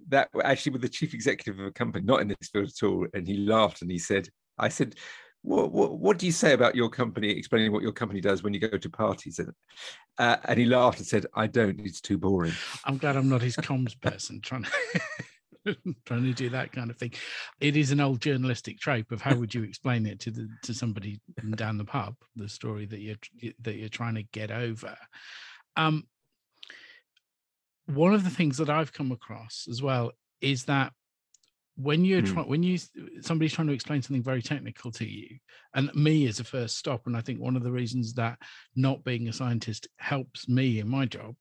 that 0.09 0.29
actually 0.43 0.73
with 0.73 0.81
the 0.81 0.89
chief 0.89 1.13
executive 1.13 1.59
of 1.59 1.67
a 1.67 1.71
company, 1.71 2.05
not 2.05 2.21
in 2.21 2.27
this 2.27 2.49
field 2.51 2.67
at 2.67 2.83
all, 2.85 3.07
and 3.13 3.27
he 3.27 3.37
laughed 3.37 3.81
and 3.81 3.89
he 3.89 3.97
said, 3.97 4.27
I 4.57 4.69
said, 4.69 4.95
what, 5.43 5.71
what, 5.71 5.99
what, 5.99 6.17
do 6.19 6.25
you 6.25 6.31
say 6.31 6.53
about 6.53 6.75
your 6.75 6.89
company, 6.89 7.29
explaining 7.29 7.71
what 7.71 7.81
your 7.81 7.91
company 7.91 8.21
does 8.21 8.43
when 8.43 8.53
you 8.53 8.59
go 8.59 8.77
to 8.77 8.89
parties? 8.89 9.39
And, 9.39 9.51
uh, 10.17 10.37
and 10.45 10.59
he 10.59 10.65
laughed 10.65 10.99
and 10.99 11.07
said, 11.07 11.25
I 11.33 11.47
don't, 11.47 11.79
it's 11.79 12.01
too 12.01 12.17
boring. 12.17 12.53
I'm 12.85 12.97
glad 12.97 13.15
I'm 13.15 13.29
not 13.29 13.41
his 13.41 13.55
comms 13.55 13.99
person 13.99 14.39
trying 14.41 14.65
to, 15.65 15.75
trying 16.05 16.23
to 16.23 16.33
do 16.33 16.49
that 16.49 16.71
kind 16.71 16.91
of 16.91 16.97
thing. 16.97 17.13
It 17.59 17.75
is 17.75 17.91
an 17.91 17.99
old 17.99 18.21
journalistic 18.21 18.79
trope 18.79 19.11
of 19.11 19.21
how 19.21 19.35
would 19.35 19.53
you 19.53 19.63
explain 19.63 20.05
it 20.05 20.19
to 20.21 20.31
the, 20.31 20.47
to 20.63 20.73
somebody 20.73 21.19
down 21.55 21.77
the 21.77 21.85
pub, 21.85 22.15
the 22.35 22.47
story 22.49 22.85
that 22.85 22.99
you're, 22.99 23.53
that 23.61 23.75
you're 23.75 23.89
trying 23.89 24.15
to 24.15 24.23
get 24.23 24.51
over. 24.51 24.95
Um, 25.75 26.03
one 27.87 28.13
of 28.13 28.23
the 28.23 28.29
things 28.29 28.57
that 28.57 28.69
I've 28.69 28.93
come 28.93 29.11
across 29.11 29.67
as 29.69 29.81
well 29.81 30.11
is 30.39 30.65
that 30.65 30.93
when 31.75 32.03
you're 32.03 32.21
mm. 32.21 32.33
trying 32.33 32.47
when 32.47 32.63
you 32.63 32.77
somebody's 33.21 33.53
trying 33.53 33.67
to 33.67 33.73
explain 33.73 34.01
something 34.01 34.23
very 34.23 34.41
technical 34.41 34.91
to 34.91 35.05
you 35.05 35.37
and 35.73 35.93
me 35.95 36.25
is 36.25 36.39
a 36.39 36.43
first 36.43 36.77
stop 36.77 37.07
and 37.07 37.15
i 37.15 37.21
think 37.21 37.39
one 37.39 37.55
of 37.55 37.63
the 37.63 37.71
reasons 37.71 38.13
that 38.13 38.37
not 38.75 39.03
being 39.03 39.29
a 39.29 39.33
scientist 39.33 39.87
helps 39.97 40.49
me 40.49 40.79
in 40.79 40.87
my 40.87 41.05
job 41.05 41.33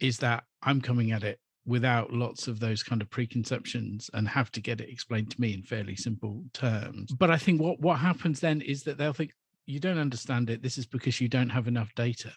is 0.00 0.18
that 0.18 0.44
i'm 0.62 0.80
coming 0.80 1.10
at 1.10 1.24
it 1.24 1.40
without 1.66 2.12
lots 2.12 2.46
of 2.46 2.60
those 2.60 2.82
kind 2.82 3.02
of 3.02 3.10
preconceptions 3.10 4.08
and 4.14 4.28
have 4.28 4.50
to 4.52 4.60
get 4.60 4.80
it 4.80 4.88
explained 4.88 5.30
to 5.32 5.40
me 5.40 5.52
in 5.52 5.62
fairly 5.64 5.96
simple 5.96 6.44
terms. 6.54 7.12
But 7.12 7.30
i 7.30 7.36
think 7.36 7.60
what 7.60 7.80
what 7.80 7.98
happens 7.98 8.40
then 8.40 8.60
is 8.60 8.84
that 8.84 8.96
they'll 8.96 9.12
think 9.12 9.32
you 9.68 9.80
don't 9.80 9.98
understand 9.98 10.48
it. 10.48 10.62
This 10.62 10.78
is 10.78 10.86
because 10.86 11.20
you 11.20 11.28
don't 11.28 11.48
have 11.48 11.66
enough 11.66 11.92
data. 11.96 12.32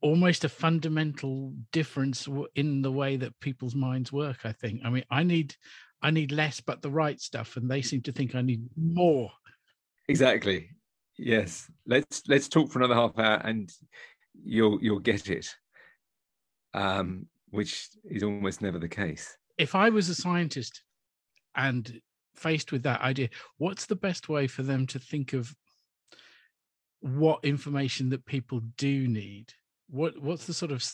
Almost 0.00 0.44
a 0.44 0.48
fundamental 0.48 1.52
difference 1.72 2.26
in 2.54 2.80
the 2.80 2.90
way 2.90 3.16
that 3.16 3.38
people's 3.40 3.74
minds 3.74 4.10
work 4.10 4.38
i 4.44 4.52
think. 4.52 4.80
I 4.84 4.90
mean 4.90 5.04
i 5.10 5.22
need 5.22 5.54
I 6.04 6.10
need 6.10 6.32
less 6.32 6.60
but 6.60 6.82
the 6.82 6.90
right 6.90 7.18
stuff, 7.18 7.56
and 7.56 7.68
they 7.68 7.80
seem 7.80 8.02
to 8.02 8.12
think 8.12 8.34
I 8.34 8.42
need 8.42 8.62
more. 8.76 9.32
Exactly. 10.06 10.68
Yes. 11.18 11.70
Let's 11.86 12.22
let's 12.28 12.46
talk 12.46 12.70
for 12.70 12.78
another 12.78 12.94
half 12.94 13.18
hour, 13.18 13.40
and 13.42 13.72
you'll 14.44 14.78
you'll 14.82 15.00
get 15.00 15.30
it. 15.30 15.48
Um, 16.74 17.26
which 17.50 17.88
is 18.04 18.22
almost 18.22 18.60
never 18.60 18.78
the 18.78 18.88
case. 18.88 19.34
If 19.56 19.74
I 19.74 19.88
was 19.88 20.08
a 20.08 20.14
scientist 20.14 20.82
and 21.54 22.00
faced 22.34 22.72
with 22.72 22.82
that 22.82 23.00
idea, 23.00 23.30
what's 23.58 23.86
the 23.86 23.96
best 23.96 24.28
way 24.28 24.46
for 24.46 24.62
them 24.62 24.86
to 24.88 24.98
think 24.98 25.32
of 25.32 25.54
what 27.00 27.44
information 27.44 28.10
that 28.10 28.26
people 28.26 28.60
do 28.76 29.08
need? 29.08 29.54
What 29.88 30.20
what's 30.20 30.46
the 30.46 30.52
sort 30.52 30.72
of 30.72 30.84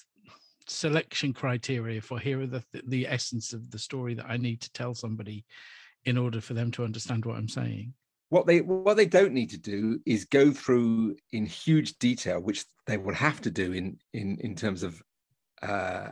selection 0.70 1.32
criteria 1.32 2.00
for 2.00 2.18
here 2.18 2.40
are 2.40 2.46
the 2.46 2.62
the 2.86 3.06
essence 3.06 3.52
of 3.52 3.70
the 3.70 3.78
story 3.78 4.14
that 4.14 4.26
I 4.28 4.36
need 4.36 4.60
to 4.62 4.72
tell 4.72 4.94
somebody 4.94 5.44
in 6.04 6.16
order 6.16 6.40
for 6.40 6.54
them 6.54 6.70
to 6.72 6.84
understand 6.84 7.24
what 7.24 7.36
I'm 7.36 7.48
saying. 7.48 7.92
What 8.28 8.46
they 8.46 8.60
what 8.60 8.96
they 8.96 9.06
don't 9.06 9.32
need 9.32 9.50
to 9.50 9.58
do 9.58 10.00
is 10.06 10.24
go 10.24 10.52
through 10.52 11.16
in 11.32 11.44
huge 11.46 11.98
detail, 11.98 12.40
which 12.40 12.64
they 12.86 12.96
would 12.96 13.16
have 13.16 13.40
to 13.42 13.50
do 13.50 13.72
in 13.72 13.98
in 14.12 14.38
in 14.40 14.54
terms 14.54 14.82
of 14.82 15.02
uh, 15.62 16.10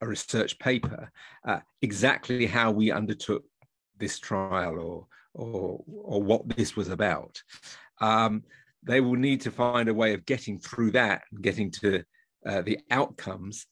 a 0.00 0.06
research 0.06 0.58
paper, 0.58 1.10
uh, 1.46 1.60
exactly 1.82 2.46
how 2.46 2.70
we 2.70 2.92
undertook 2.92 3.44
this 3.98 4.18
trial 4.18 4.78
or 4.78 5.06
or 5.34 5.82
or 5.88 6.22
what 6.22 6.48
this 6.56 6.76
was 6.76 6.88
about. 6.88 7.42
Um, 8.00 8.44
they 8.84 9.00
will 9.00 9.16
need 9.16 9.40
to 9.40 9.50
find 9.50 9.88
a 9.88 9.94
way 9.94 10.14
of 10.14 10.26
getting 10.26 10.60
through 10.60 10.92
that 10.92 11.22
and 11.32 11.42
getting 11.42 11.70
to 11.70 12.04
uh, 12.46 12.62
the 12.62 12.78
outcomes 12.90 13.66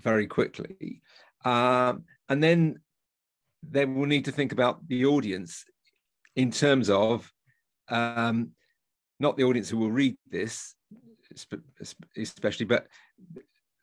very 0.00 0.26
quickly. 0.26 1.02
Um, 1.44 2.04
and 2.28 2.42
then 2.42 2.80
they 3.68 3.84
will 3.84 4.06
need 4.06 4.24
to 4.26 4.32
think 4.32 4.52
about 4.52 4.86
the 4.86 5.06
audience 5.06 5.64
in 6.36 6.50
terms 6.50 6.90
of 6.90 7.30
um, 7.88 8.52
not 9.18 9.36
the 9.36 9.44
audience 9.44 9.68
who 9.68 9.78
will 9.78 9.90
read 9.90 10.16
this, 10.30 10.74
especially, 12.16 12.66
but 12.66 12.86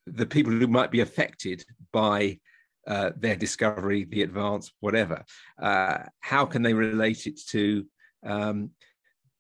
the 0.06 0.26
people 0.26 0.54
who 0.54 0.68
might 0.68 0.92
be 0.92 1.02
affected 1.02 1.66
by 1.92 2.40
uh, 2.88 3.12
their 3.18 3.36
discovery, 3.36 4.06
the 4.06 4.22
advance, 4.22 4.72
whatever. 4.80 5.24
Uh, 5.62 5.98
how 6.20 6.46
can 6.46 6.62
they 6.62 6.74
relate 6.74 7.26
it 7.26 7.40
to 7.50 7.86
um, 8.26 8.70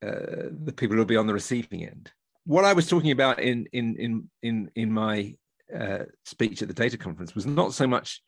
uh, 0.03 0.49
the 0.63 0.73
people 0.75 0.95
who 0.95 0.99
will 0.99 1.05
be 1.05 1.17
on 1.17 1.27
the 1.27 1.33
receiving 1.33 1.85
end? 1.85 2.11
What 2.45 2.63
I 2.63 2.73
was 2.73 2.87
talking 2.87 3.11
about 3.11 3.39
in 3.39 3.67
in 3.73 3.95
in 3.97 4.29
in 4.41 4.71
in 4.75 4.91
my 4.91 5.35
uh, 5.75 6.03
speech 6.23 6.61
at 6.61 6.67
the 6.67 6.73
data 6.73 6.97
conference 6.97 7.33
was 7.35 7.45
not 7.45 7.73
so 7.73 7.87
much 7.87 8.21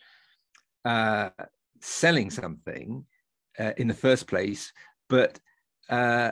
uh, 0.86 1.30
selling 1.82 2.30
something 2.30 3.06
uh, 3.60 3.74
in 3.78 3.88
the 3.88 3.94
first 3.94 4.28
place, 4.28 4.72
but 5.08 5.40
uh, 5.90 6.32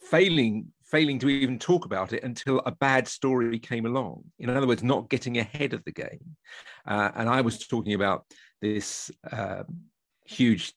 failing 0.00 0.68
failing 0.84 1.18
to 1.18 1.28
even 1.28 1.58
talk 1.58 1.84
about 1.84 2.12
it 2.12 2.22
until 2.22 2.60
a 2.60 2.70
bad 2.70 3.08
story 3.08 3.58
came 3.58 3.86
along. 3.86 4.22
In 4.38 4.48
other 4.48 4.68
words, 4.68 4.84
not 4.84 5.10
getting 5.10 5.38
ahead 5.38 5.72
of 5.72 5.82
the 5.84 5.90
game. 5.90 6.36
Uh, 6.86 7.10
and 7.16 7.28
I 7.28 7.40
was 7.40 7.66
talking 7.66 7.94
about 7.94 8.24
this 8.62 9.10
uh, 9.32 9.64
huge 10.24 10.72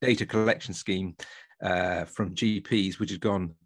data 0.00 0.24
collection 0.24 0.74
scheme 0.74 1.16
from 1.60 2.36
GPs, 2.36 3.00
which 3.00 3.10
had 3.10 3.20
gone 3.20 3.56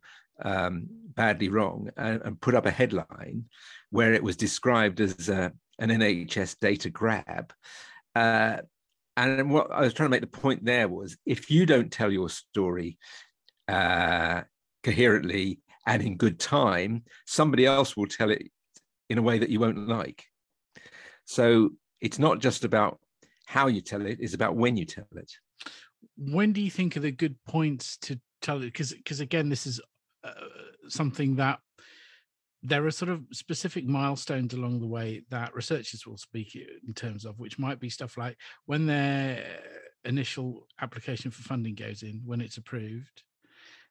um, 0.43 0.87
badly 1.15 1.49
wrong 1.49 1.91
and, 1.97 2.23
and, 2.23 2.41
put 2.41 2.55
up 2.55 2.67
a 2.67 2.71
headline 2.71 3.45
where 3.91 4.13
it 4.13 4.23
was 4.23 4.37
described 4.37 5.01
as 5.01 5.31
uh, 5.31 5.49
an 5.79 5.91
NHS 5.91 6.59
data 6.61 6.91
grab. 6.91 7.53
Uh, 8.15 8.59
and 9.17 9.51
what 9.51 9.71
I 9.73 9.81
was 9.81 9.95
trying 9.95 10.07
to 10.07 10.11
make 10.11 10.21
the 10.21 10.27
point 10.27 10.65
there 10.65 10.89
was 10.89 11.17
if 11.25 11.51
you 11.51 11.65
don't 11.65 11.91
tell 11.91 12.13
your 12.13 12.29
story 12.29 12.99
uh, 13.67 14.43
coherently 14.83 15.61
and 15.87 16.03
in 16.03 16.17
good 16.17 16.39
time, 16.39 17.05
somebody 17.27 17.65
else 17.65 17.97
will 17.97 18.07
tell 18.07 18.31
it 18.31 18.51
in 19.09 19.19
a 19.19 19.23
way 19.23 19.39
that 19.39 19.51
you 19.51 19.61
won't 19.61 19.89
like. 19.89 20.25
So 21.25 21.71
it's 22.01 22.19
not 22.19 22.41
just 22.41 22.65
about 22.65 22.99
how 23.47 23.69
you 23.69 23.81
tell 23.81 24.05
it, 24.05 24.19
it's 24.21 24.35
about 24.35 24.57
when 24.57 24.77
you 24.77 24.85
tell 24.85 25.07
it. 25.13 25.33
When 26.19 26.53
do 26.53 26.61
you 26.61 26.71
think 26.71 26.97
are 26.97 27.01
the 27.01 27.11
good 27.11 27.37
points 27.45 27.97
to 27.99 28.21
tell 28.43 28.59
it? 28.59 28.67
Because 28.67 28.93
because 28.93 29.21
again, 29.21 29.49
this 29.49 29.67
is 29.67 29.81
something 30.89 31.37
that 31.37 31.59
there 32.63 32.85
are 32.85 32.91
sort 32.91 33.11
of 33.11 33.23
specific 33.33 33.87
milestones 33.87 34.55
along 34.55 34.81
the 34.81 34.87
way 34.87 35.23
that 35.31 35.55
researchers 35.55 36.07
will 36.07 36.17
speak 36.17 36.57
in 36.57 36.95
terms 36.95 37.25
of, 37.25 37.39
which 37.39 37.59
might 37.59 37.79
be 37.79 37.89
stuff 37.89 38.17
like 38.17 38.37
when 38.65 38.87
their 38.87 39.61
initial 40.05 40.67
application 40.81 41.31
for 41.31 41.43
funding 41.43 41.75
goes 41.75 42.03
in, 42.03 42.23
when 42.25 42.41
it's 42.41 42.57
approved, 42.57 43.23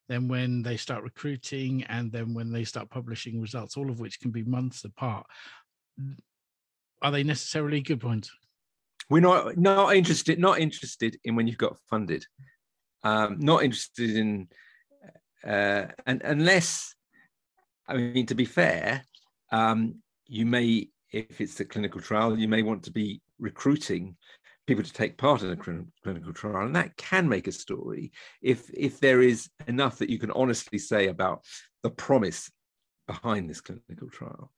then 0.09 0.27
when 0.27 0.61
they 0.61 0.77
start 0.77 1.03
recruiting, 1.03 1.83
and 1.83 2.11
then 2.11 2.33
when 2.33 2.51
they 2.51 2.63
start 2.63 2.89
publishing 2.89 3.41
results, 3.41 3.77
all 3.77 3.89
of 3.89 3.99
which 3.99 4.19
can 4.19 4.31
be 4.31 4.43
months 4.43 4.83
apart. 4.83 5.25
Are 7.01 7.11
they 7.11 7.23
necessarily 7.23 7.81
good 7.81 8.01
points? 8.01 8.31
We're 9.09 9.21
not 9.21 9.57
not 9.57 9.95
interested 9.95 10.39
not 10.39 10.59
interested 10.59 11.17
in 11.23 11.35
when 11.35 11.47
you've 11.47 11.57
got 11.57 11.77
funded. 11.89 12.25
Um, 13.03 13.37
not 13.39 13.63
interested 13.63 14.15
in 14.15 14.47
uh, 15.45 15.85
and 16.05 16.21
unless, 16.23 16.95
I 17.87 17.95
mean, 17.95 18.25
to 18.27 18.35
be 18.35 18.45
fair, 18.45 19.03
um, 19.51 19.95
you 20.27 20.45
may, 20.45 20.89
if 21.11 21.39
it's 21.39 21.59
a 21.59 21.65
clinical 21.65 22.01
trial, 22.01 22.37
you 22.37 22.47
may 22.47 22.63
want 22.63 22.83
to 22.83 22.91
be 22.91 23.21
recruiting 23.39 24.15
people 24.67 24.83
to 24.83 24.93
take 24.93 25.17
part 25.17 25.43
in 25.43 25.51
a 25.51 25.55
clinical 26.03 26.33
trial, 26.33 26.65
and 26.65 26.75
that 26.75 26.97
can 26.97 27.29
make 27.29 27.47
a 27.47 27.51
story 27.51 28.11
if 28.41 28.69
if 28.73 28.99
there 28.99 29.21
is 29.21 29.49
enough 29.67 29.99
that 29.99 30.09
you 30.09 30.17
can 30.17 30.31
honestly 30.31 30.79
say 30.79 31.07
about 31.07 31.43
the 31.83 31.89
promise 31.89 32.49
behind 33.07 33.47
this 33.49 33.61
clinical 33.61 34.09
trial. 34.09 34.51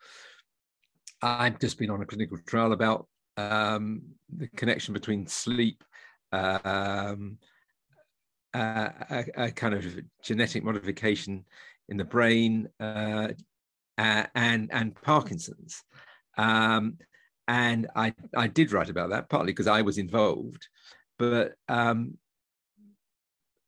I've 1.21 1.59
just 1.59 1.77
been 1.77 1.89
on 1.89 2.01
a 2.01 2.05
clinical 2.05 2.37
trial 2.45 2.71
about 2.71 3.07
um, 3.35 4.01
the 4.33 4.47
connection 4.55 4.93
between 4.93 5.27
sleep 5.27 5.83
um, 6.31 7.37
a, 8.57 9.25
a, 9.35 9.51
kind 9.51 9.73
of 9.73 9.85
genetic 10.23 10.63
modification 10.63 11.45
in 11.89 11.97
the 11.97 12.03
brain 12.03 12.69
uh, 12.79 13.29
and 13.97 14.69
and 14.71 15.01
Parkinson's. 15.01 15.83
Um, 16.37 16.97
and 17.47 17.87
I 17.95 18.13
I 18.35 18.47
did 18.47 18.71
write 18.71 18.89
about 18.89 19.09
that 19.11 19.29
partly 19.29 19.51
because 19.51 19.67
I 19.67 19.81
was 19.81 19.97
involved, 19.97 20.67
but 21.17 21.53
um, 21.69 22.17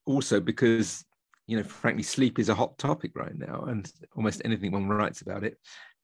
also 0.06 0.40
because 0.40 1.06
you 1.48 1.58
know 1.58 1.64
frankly 1.64 2.04
sleep 2.04 2.40
is 2.40 2.50
a 2.50 2.56
hot 2.56 2.78
topic 2.78 3.12
right 3.16 3.36
now, 3.36 3.66
and 3.68 3.92
almost 4.16 4.42
anything 4.46 4.72
one 4.72 4.88
writes 4.88 5.22
about 5.22 5.44
it 5.44 5.58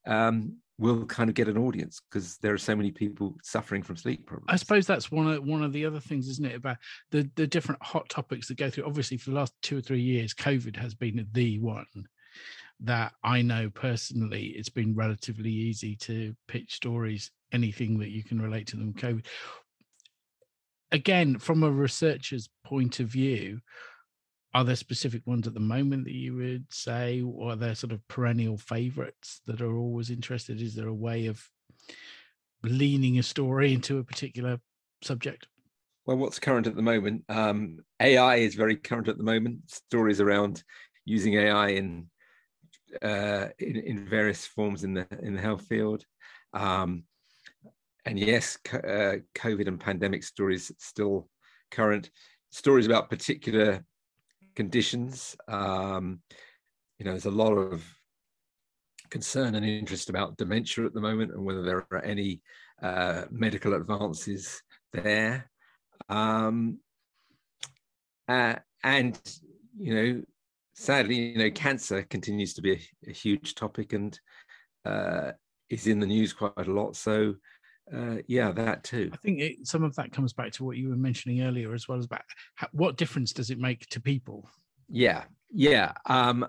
um, 0.08 0.58
will 0.78 1.06
kind 1.06 1.30
of 1.30 1.36
get 1.36 1.48
an 1.48 1.58
audience 1.58 2.02
because 2.10 2.38
there 2.38 2.54
are 2.54 2.58
so 2.58 2.76
many 2.76 2.92
people 2.92 3.36
suffering 3.42 3.82
from 3.82 3.96
sleep 3.96 4.26
problems. 4.26 4.50
I 4.50 4.58
suppose 4.58 4.86
that's 4.86 5.12
one 5.12 5.28
of 5.32 5.44
one 5.44 5.64
of 5.64 5.74
the 5.74 5.86
other 5.86 6.00
things, 6.00 6.28
isn't 6.28 6.46
it, 6.46 6.56
about 6.56 6.78
the 7.12 7.30
the 7.36 7.48
different 7.48 7.82
hot 7.82 8.10
topics 8.10 8.48
that 8.48 8.58
go 8.58 8.70
through. 8.70 8.86
Obviously, 8.86 9.18
for 9.18 9.30
the 9.30 9.36
last 9.36 9.54
two 9.62 9.78
or 9.78 9.82
three 9.82 10.02
years, 10.02 10.34
COVID 10.34 10.76
has 10.76 10.94
been 10.94 11.28
the 11.34 11.60
one 11.60 11.86
that 12.82 13.14
I 13.24 13.42
know 13.42 13.70
personally. 13.70 14.48
It's 14.48 14.70
been 14.70 14.96
relatively 14.96 15.52
easy 15.52 15.96
to 15.98 16.36
pitch 16.48 16.74
stories, 16.74 17.32
anything 17.52 18.00
that 18.00 18.10
you 18.10 18.24
can 18.24 18.42
relate 18.42 18.68
to 18.68 18.78
them. 18.78 18.94
COVID. 18.94 19.26
Again, 20.92 21.40
from 21.40 21.64
a 21.64 21.72
researcher's 21.72 22.50
point 22.64 23.00
of 23.00 23.08
view, 23.08 23.60
are 24.56 24.64
there 24.64 24.78
specific 24.78 25.22
ones 25.28 25.48
at 25.48 25.54
the 25.54 25.60
moment 25.60 26.06
that 26.06 26.14
you 26.14 26.34
would 26.34 26.66
say, 26.72 27.22
or 27.22 27.52
are 27.52 27.56
there 27.58 27.76
sort 27.76 27.92
of 27.92 28.08
perennial 28.08 28.58
favorites 28.58 29.42
that 29.46 29.60
are 29.60 29.76
always 29.76 30.10
interested? 30.10 30.62
Is 30.62 30.74
there 30.76 30.88
a 30.88 30.94
way 30.94 31.28
of 31.28 31.46
leaning 32.64 33.20
a 33.20 33.24
story 33.24 33.74
into 33.74 33.98
a 33.98 34.04
particular 34.04 34.62
subject? 35.04 35.48
Well, 36.06 36.16
what's 36.16 36.40
current 36.40 36.68
at 36.68 36.76
the 36.78 36.82
moment? 36.82 37.26
Um, 37.28 37.80
AI 38.00 38.38
is 38.38 38.56
very 38.56 38.78
current 38.78 39.10
at 39.10 39.18
the 39.18 39.26
moment. 39.26 39.70
Stories 39.70 40.22
around 40.22 40.64
using 41.04 41.34
AI 41.34 41.72
in, 41.72 42.10
uh, 43.02 43.48
in 43.60 43.76
in, 43.76 44.08
various 44.08 44.46
forms 44.46 44.86
in 44.86 44.94
the 44.94 45.06
in 45.22 45.36
the 45.36 45.42
health 45.42 45.64
field. 45.64 46.06
Um, 46.54 47.04
and 48.06 48.18
yes, 48.18 48.58
uh, 48.72 49.18
COVID 49.36 49.68
and 49.68 49.82
pandemic 49.82 50.24
stories 50.24 50.72
still 50.78 51.28
current. 51.72 52.10
Stories 52.52 52.86
about 52.86 53.10
particular 53.10 53.84
conditions. 54.56 55.36
Um, 55.48 56.22
you 57.00 57.06
know, 57.06 57.12
there's 57.12 57.26
a 57.26 57.32
lot 57.32 57.54
of 57.54 57.84
concern 59.10 59.56
and 59.56 59.66
interest 59.66 60.10
about 60.10 60.38
dementia 60.38 60.86
at 60.86 60.94
the 60.94 61.02
moment 61.02 61.32
and 61.32 61.46
whether 61.46 61.62
there 61.62 61.86
are 61.92 62.04
any 62.04 62.42
uh, 62.82 63.24
medical 63.30 63.74
advances 63.74 64.62
there. 64.94 65.50
Um, 66.10 66.80
uh, 68.28 68.56
and, 68.84 69.20
you 69.78 69.94
know, 69.94 70.22
sadly, 70.74 71.16
you 71.16 71.38
know, 71.38 71.52
cancer 71.52 72.04
continues 72.04 72.54
to 72.56 72.62
be 72.62 72.74
a, 72.74 73.10
a 73.10 73.14
huge 73.14 73.56
topic 73.56 73.94
and 73.94 74.20
uh, 74.86 75.32
is 75.70 75.88
in 75.88 76.00
the 76.00 76.08
news 76.08 76.34
quite 76.34 76.54
a 76.58 76.72
lot. 76.72 76.96
So, 76.96 77.36
uh, 77.94 78.18
yeah, 78.28 78.52
that 78.52 78.84
too. 78.84 79.10
I 79.14 79.18
think 79.18 79.40
it, 79.40 79.68
some 79.68 79.84
of 79.84 79.96
that 79.96 80.12
comes 80.12 80.34
back 80.34 80.52
to 80.54 80.64
what 80.64 80.78
you 80.78 80.90
were 80.90 80.96
mentioning 80.96 81.42
earlier, 81.42 81.74
as 81.74 81.88
well 81.88 82.00
as 82.00 82.06
about 82.06 82.24
how, 82.56 82.68
what 82.72 82.98
difference 82.98 83.32
does 83.32 83.52
it 83.52 83.60
make 83.60 83.88
to 83.90 84.02
people? 84.02 84.50
Yeah, 84.90 85.24
yeah. 85.52 85.94
Um, 86.08 86.48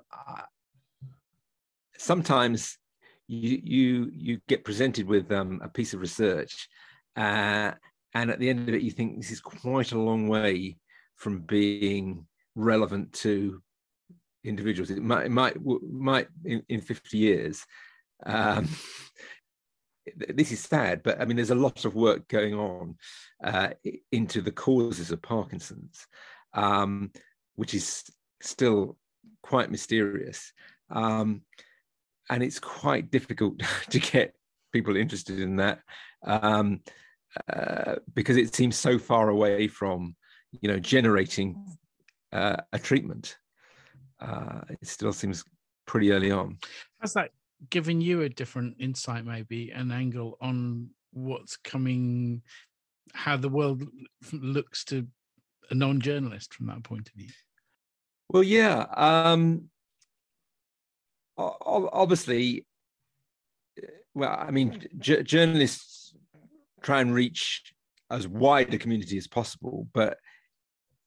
sometimes 1.98 2.78
you 3.28 3.60
you 3.62 4.10
you 4.14 4.40
get 4.48 4.64
presented 4.64 5.06
with 5.06 5.30
um, 5.30 5.60
a 5.62 5.68
piece 5.68 5.92
of 5.92 6.00
research, 6.00 6.68
uh, 7.16 7.72
and 8.14 8.30
at 8.30 8.38
the 8.38 8.48
end 8.48 8.68
of 8.68 8.74
it, 8.74 8.82
you 8.82 8.90
think 8.90 9.16
this 9.16 9.30
is 9.30 9.40
quite 9.40 9.92
a 9.92 9.98
long 9.98 10.28
way 10.28 10.78
from 11.16 11.40
being 11.40 12.26
relevant 12.54 13.12
to 13.12 13.62
individuals. 14.44 14.90
It 14.90 15.02
might 15.02 15.26
it 15.26 15.32
might 15.32 15.56
might 15.82 16.28
in, 16.44 16.62
in 16.68 16.80
fifty 16.80 17.18
years. 17.18 17.64
Um, 18.24 18.68
this 20.14 20.52
is 20.52 20.60
sad, 20.60 21.02
but 21.02 21.20
I 21.20 21.24
mean, 21.24 21.36
there's 21.36 21.50
a 21.50 21.54
lot 21.54 21.84
of 21.84 21.94
work 21.94 22.28
going 22.28 22.54
on 22.54 22.96
uh, 23.42 23.70
into 24.12 24.40
the 24.40 24.52
causes 24.52 25.10
of 25.10 25.22
Parkinson's, 25.22 26.06
um, 26.54 27.10
which 27.54 27.74
is 27.74 28.04
still 28.40 28.96
quite 29.42 29.70
mysterious. 29.70 30.52
Um, 30.90 31.42
and 32.30 32.42
it's 32.42 32.58
quite 32.58 33.10
difficult 33.10 33.60
to 33.90 33.98
get 33.98 34.34
people 34.72 34.96
interested 34.96 35.40
in 35.40 35.56
that 35.56 35.80
um, 36.24 36.80
uh, 37.52 37.96
because 38.14 38.36
it 38.36 38.54
seems 38.54 38.76
so 38.76 38.98
far 38.98 39.28
away 39.28 39.68
from, 39.68 40.16
you 40.60 40.68
know, 40.68 40.78
generating 40.78 41.76
uh, 42.32 42.56
a 42.72 42.78
treatment. 42.78 43.36
Uh, 44.20 44.60
it 44.68 44.86
still 44.86 45.12
seems 45.12 45.44
pretty 45.86 46.12
early 46.12 46.30
on. 46.30 46.58
Has 47.00 47.12
that 47.14 47.30
given 47.70 48.00
you 48.00 48.22
a 48.22 48.28
different 48.28 48.76
insight, 48.78 49.24
maybe 49.24 49.70
an 49.70 49.90
angle 49.90 50.36
on 50.40 50.90
what's 51.12 51.56
coming, 51.56 52.42
how 53.12 53.36
the 53.36 53.48
world 53.48 53.84
looks 54.32 54.84
to 54.84 55.06
a 55.70 55.74
non-journalist 55.74 56.54
from 56.54 56.66
that 56.66 56.82
point 56.82 57.08
of 57.08 57.14
view? 57.14 57.30
Well, 58.28 58.42
yeah. 58.42 58.86
Um, 58.96 59.70
obviously, 61.38 62.66
uh, 63.82 63.86
well, 64.14 64.36
I 64.38 64.50
mean, 64.50 64.86
j- 64.98 65.22
journalists 65.22 66.14
try 66.82 67.00
and 67.00 67.14
reach 67.14 67.72
as 68.10 68.28
wide 68.28 68.72
a 68.74 68.78
community 68.78 69.18
as 69.18 69.26
possible, 69.26 69.88
but 69.92 70.18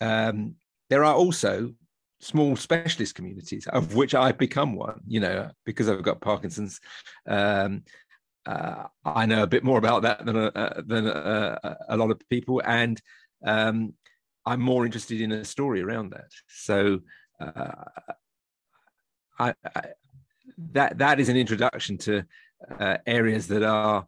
um, 0.01 0.55
there 0.89 1.03
are 1.03 1.13
also 1.13 1.73
small 2.19 2.55
specialist 2.55 3.15
communities, 3.15 3.67
of 3.67 3.95
which 3.95 4.15
I've 4.15 4.37
become 4.37 4.75
one. 4.75 5.01
You 5.07 5.19
know, 5.21 5.51
because 5.65 5.89
I've 5.89 6.03
got 6.03 6.21
Parkinson's. 6.21 6.79
Um, 7.27 7.83
uh, 8.45 8.85
I 9.05 9.25
know 9.25 9.43
a 9.43 9.47
bit 9.47 9.63
more 9.63 9.77
about 9.77 10.01
that 10.03 10.25
than 10.25 10.35
uh, 10.37 10.81
than 10.85 11.07
uh, 11.07 11.75
a 11.89 11.97
lot 11.97 12.11
of 12.11 12.19
people, 12.29 12.61
and 12.65 12.99
um, 13.45 13.93
I'm 14.45 14.61
more 14.61 14.85
interested 14.85 15.21
in 15.21 15.31
a 15.31 15.45
story 15.45 15.81
around 15.81 16.11
that. 16.11 16.31
So 16.47 17.01
uh, 17.39 17.71
I, 19.37 19.53
I, 19.75 19.81
that 20.71 20.97
that 20.97 21.19
is 21.19 21.29
an 21.29 21.37
introduction 21.37 21.97
to 21.99 22.23
uh, 22.79 22.97
areas 23.05 23.47
that 23.47 23.63
are 23.63 24.07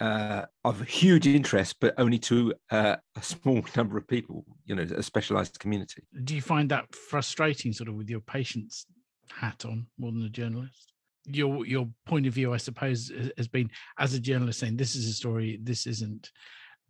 uh, 0.00 0.46
of 0.64 0.80
huge 0.82 1.26
interest, 1.26 1.76
but 1.80 1.94
only 1.98 2.18
to 2.18 2.54
uh, 2.70 2.96
a 3.16 3.22
small 3.22 3.62
number 3.76 3.96
of 3.98 4.06
people. 4.08 4.44
You 4.64 4.76
know, 4.76 4.82
a 4.82 5.02
specialised 5.02 5.58
community. 5.58 6.02
Do 6.24 6.34
you 6.34 6.42
find 6.42 6.70
that 6.70 6.94
frustrating, 6.94 7.72
sort 7.72 7.88
of, 7.88 7.94
with 7.94 8.08
your 8.08 8.20
patient's 8.20 8.86
hat 9.30 9.64
on 9.64 9.86
more 9.98 10.12
than 10.12 10.22
a 10.22 10.30
journalist? 10.30 10.92
Your 11.26 11.66
your 11.66 11.88
point 12.06 12.26
of 12.26 12.32
view, 12.32 12.52
I 12.52 12.56
suppose, 12.56 13.12
has 13.36 13.48
been 13.48 13.70
as 13.98 14.14
a 14.14 14.20
journalist 14.20 14.60
saying 14.60 14.76
this 14.76 14.94
is 14.94 15.08
a 15.08 15.12
story, 15.12 15.58
this 15.62 15.86
isn't 15.86 16.30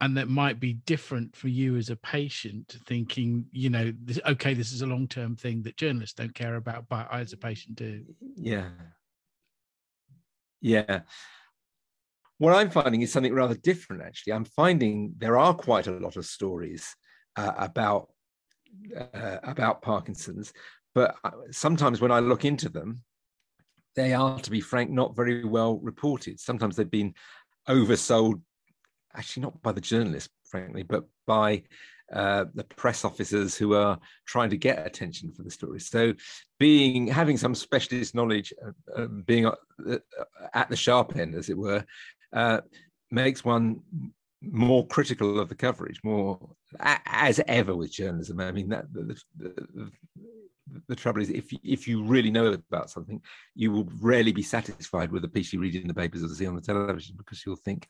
and 0.00 0.16
that 0.16 0.28
might 0.28 0.58
be 0.58 0.74
different 0.86 1.36
for 1.36 1.48
you 1.48 1.76
as 1.76 1.90
a 1.90 1.96
patient 1.96 2.76
thinking 2.86 3.44
you 3.52 3.70
know 3.70 3.92
this, 4.02 4.18
okay 4.26 4.54
this 4.54 4.72
is 4.72 4.82
a 4.82 4.86
long 4.86 5.06
term 5.06 5.36
thing 5.36 5.62
that 5.62 5.76
journalists 5.76 6.14
don't 6.14 6.34
care 6.34 6.56
about 6.56 6.88
but 6.88 7.06
i 7.10 7.20
as 7.20 7.32
a 7.32 7.36
patient 7.36 7.76
do 7.76 8.02
yeah 8.36 8.68
yeah 10.60 11.00
what 12.40 12.54
i'm 12.54 12.70
finding 12.70 13.02
is 13.02 13.12
something 13.12 13.34
rather 13.34 13.54
different 13.54 14.02
actually 14.02 14.32
i'm 14.32 14.44
finding 14.44 15.12
there 15.18 15.38
are 15.38 15.54
quite 15.54 15.86
a 15.86 15.92
lot 15.92 16.16
of 16.16 16.26
stories 16.26 16.96
uh, 17.36 17.52
about 17.56 18.08
uh, 18.96 19.38
about 19.42 19.82
parkinson's 19.82 20.52
but 20.94 21.14
uh, 21.24 21.30
sometimes 21.50 22.00
when 22.00 22.10
i 22.10 22.18
look 22.18 22.44
into 22.44 22.68
them 22.68 23.02
they 23.94 24.12
are 24.12 24.38
to 24.40 24.50
be 24.50 24.60
frank 24.60 24.90
not 24.90 25.14
very 25.14 25.44
well 25.44 25.78
reported 25.78 26.40
sometimes 26.40 26.76
they've 26.76 26.90
been 26.90 27.14
oversold 27.68 28.40
actually 29.14 29.42
not 29.42 29.62
by 29.62 29.72
the 29.72 29.80
journalists, 29.80 30.30
frankly, 30.44 30.82
but 30.82 31.04
by 31.26 31.62
uh, 32.12 32.44
the 32.54 32.64
press 32.64 33.04
officers 33.04 33.56
who 33.56 33.74
are 33.74 33.98
trying 34.26 34.50
to 34.50 34.56
get 34.56 34.86
attention 34.86 35.32
for 35.32 35.42
the 35.42 35.50
story. 35.50 35.80
So, 35.80 36.14
being 36.58 37.06
having 37.06 37.36
some 37.36 37.54
specialist 37.54 38.14
knowledge, 38.14 38.52
uh, 38.64 39.02
uh, 39.02 39.06
being 39.06 39.50
at 40.54 40.68
the 40.68 40.76
sharp 40.76 41.16
end, 41.16 41.34
as 41.34 41.48
it 41.48 41.58
were, 41.58 41.84
uh, 42.32 42.60
makes 43.10 43.44
one 43.44 43.80
more 44.42 44.86
critical 44.86 45.38
of 45.38 45.48
the 45.48 45.54
coverage, 45.54 46.00
more 46.02 46.38
as 46.78 47.40
ever 47.46 47.74
with 47.74 47.92
journalism. 47.92 48.40
I 48.40 48.52
mean, 48.52 48.68
that 48.70 48.92
the, 48.92 49.20
the, 49.36 49.90
the, 50.88 50.96
trouble 50.96 51.20
is, 51.20 51.30
if 51.30 51.52
if 51.62 51.86
you 51.86 52.02
really 52.02 52.30
know 52.30 52.52
about 52.52 52.90
something, 52.90 53.20
you 53.54 53.72
will 53.72 53.88
rarely 54.00 54.32
be 54.32 54.42
satisfied 54.42 55.12
with 55.12 55.24
a 55.24 55.28
piece 55.28 55.52
you 55.52 55.60
read 55.60 55.74
in 55.74 55.88
the 55.88 55.94
papers 55.94 56.22
or 56.22 56.28
see 56.28 56.46
on 56.46 56.54
the 56.54 56.60
television 56.60 57.16
because 57.18 57.44
you'll 57.44 57.56
think 57.56 57.88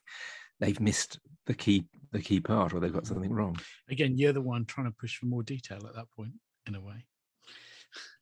they've 0.61 0.81
missed 0.81 1.18
the 1.46 1.55
key 1.55 1.85
the 2.12 2.20
key 2.20 2.40
part 2.40 2.72
or 2.72 2.81
they've 2.81 2.92
got 2.92 3.07
something 3.07 3.33
wrong. 3.33 3.57
Again 3.88 4.16
you're 4.16 4.33
the 4.33 4.40
one 4.40 4.64
trying 4.64 4.87
to 4.87 4.96
push 4.98 5.16
for 5.16 5.26
more 5.26 5.42
detail 5.42 5.87
at 5.87 5.94
that 5.94 6.11
point 6.11 6.33
in 6.66 6.74
a 6.74 6.81
way. 6.81 7.05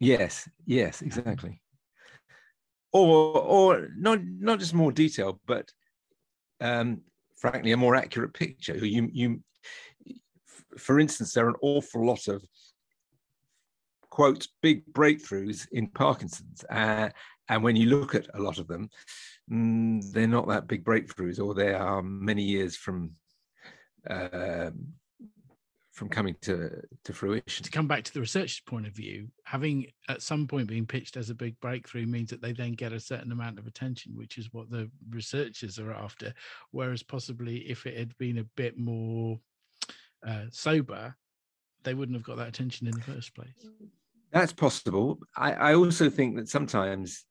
Yes 0.00 0.48
yes 0.66 1.02
exactly. 1.02 1.60
Or 2.92 3.38
or 3.38 3.88
not 3.96 4.20
not 4.24 4.60
just 4.60 4.74
more 4.74 4.92
detail 4.92 5.40
but 5.46 5.70
um 6.60 7.00
frankly 7.36 7.72
a 7.72 7.76
more 7.76 7.94
accurate 7.94 8.34
picture 8.34 8.76
you 8.76 9.08
you 9.12 9.40
for 10.76 10.98
instance 10.98 11.32
there 11.32 11.46
are 11.46 11.50
an 11.50 11.54
awful 11.62 12.04
lot 12.04 12.28
of 12.28 12.42
quote 14.10 14.46
big 14.62 14.84
breakthroughs 14.92 15.66
in 15.72 15.86
parkinson's 15.88 16.64
uh, 16.70 17.08
and 17.48 17.62
when 17.62 17.76
you 17.76 17.86
look 17.86 18.14
at 18.14 18.28
a 18.34 18.40
lot 18.40 18.58
of 18.58 18.66
them 18.66 18.88
mm, 19.50 20.02
they're 20.12 20.26
not 20.26 20.48
that 20.48 20.66
big 20.66 20.84
breakthroughs, 20.84 21.40
or 21.40 21.54
they 21.54 21.72
are 21.72 22.02
many 22.02 22.42
years 22.42 22.76
from 22.76 23.10
uh, 24.08 24.70
from 25.98 26.08
coming 26.08 26.36
to 26.42 26.80
to 27.04 27.12
fruition. 27.12 27.64
To 27.64 27.70
come 27.70 27.88
back 27.88 28.04
to 28.04 28.14
the 28.14 28.20
researcher's 28.20 28.60
point 28.60 28.86
of 28.86 28.92
view, 28.92 29.28
having 29.44 29.86
at 30.08 30.22
some 30.22 30.46
point 30.46 30.68
being 30.68 30.86
pitched 30.86 31.16
as 31.16 31.28
a 31.28 31.34
big 31.34 31.58
breakthrough 31.60 32.06
means 32.06 32.30
that 32.30 32.40
they 32.40 32.52
then 32.52 32.72
get 32.72 32.92
a 32.92 33.00
certain 33.00 33.32
amount 33.32 33.58
of 33.58 33.66
attention, 33.66 34.16
which 34.16 34.38
is 34.38 34.48
what 34.52 34.70
the 34.70 34.88
researchers 35.10 35.78
are 35.78 35.92
after. 35.92 36.32
Whereas 36.70 37.02
possibly 37.02 37.58
if 37.68 37.84
it 37.84 37.98
had 37.98 38.16
been 38.18 38.38
a 38.38 38.44
bit 38.56 38.78
more 38.78 39.40
uh, 40.26 40.44
sober, 40.50 41.16
they 41.82 41.94
wouldn't 41.94 42.16
have 42.16 42.24
got 42.24 42.36
that 42.36 42.48
attention 42.48 42.86
in 42.86 42.94
the 42.94 43.00
first 43.00 43.34
place. 43.34 43.68
That's 44.32 44.52
possible. 44.52 45.18
I, 45.36 45.52
I 45.52 45.74
also 45.74 46.08
think 46.08 46.36
that 46.36 46.48
sometimes 46.48 47.24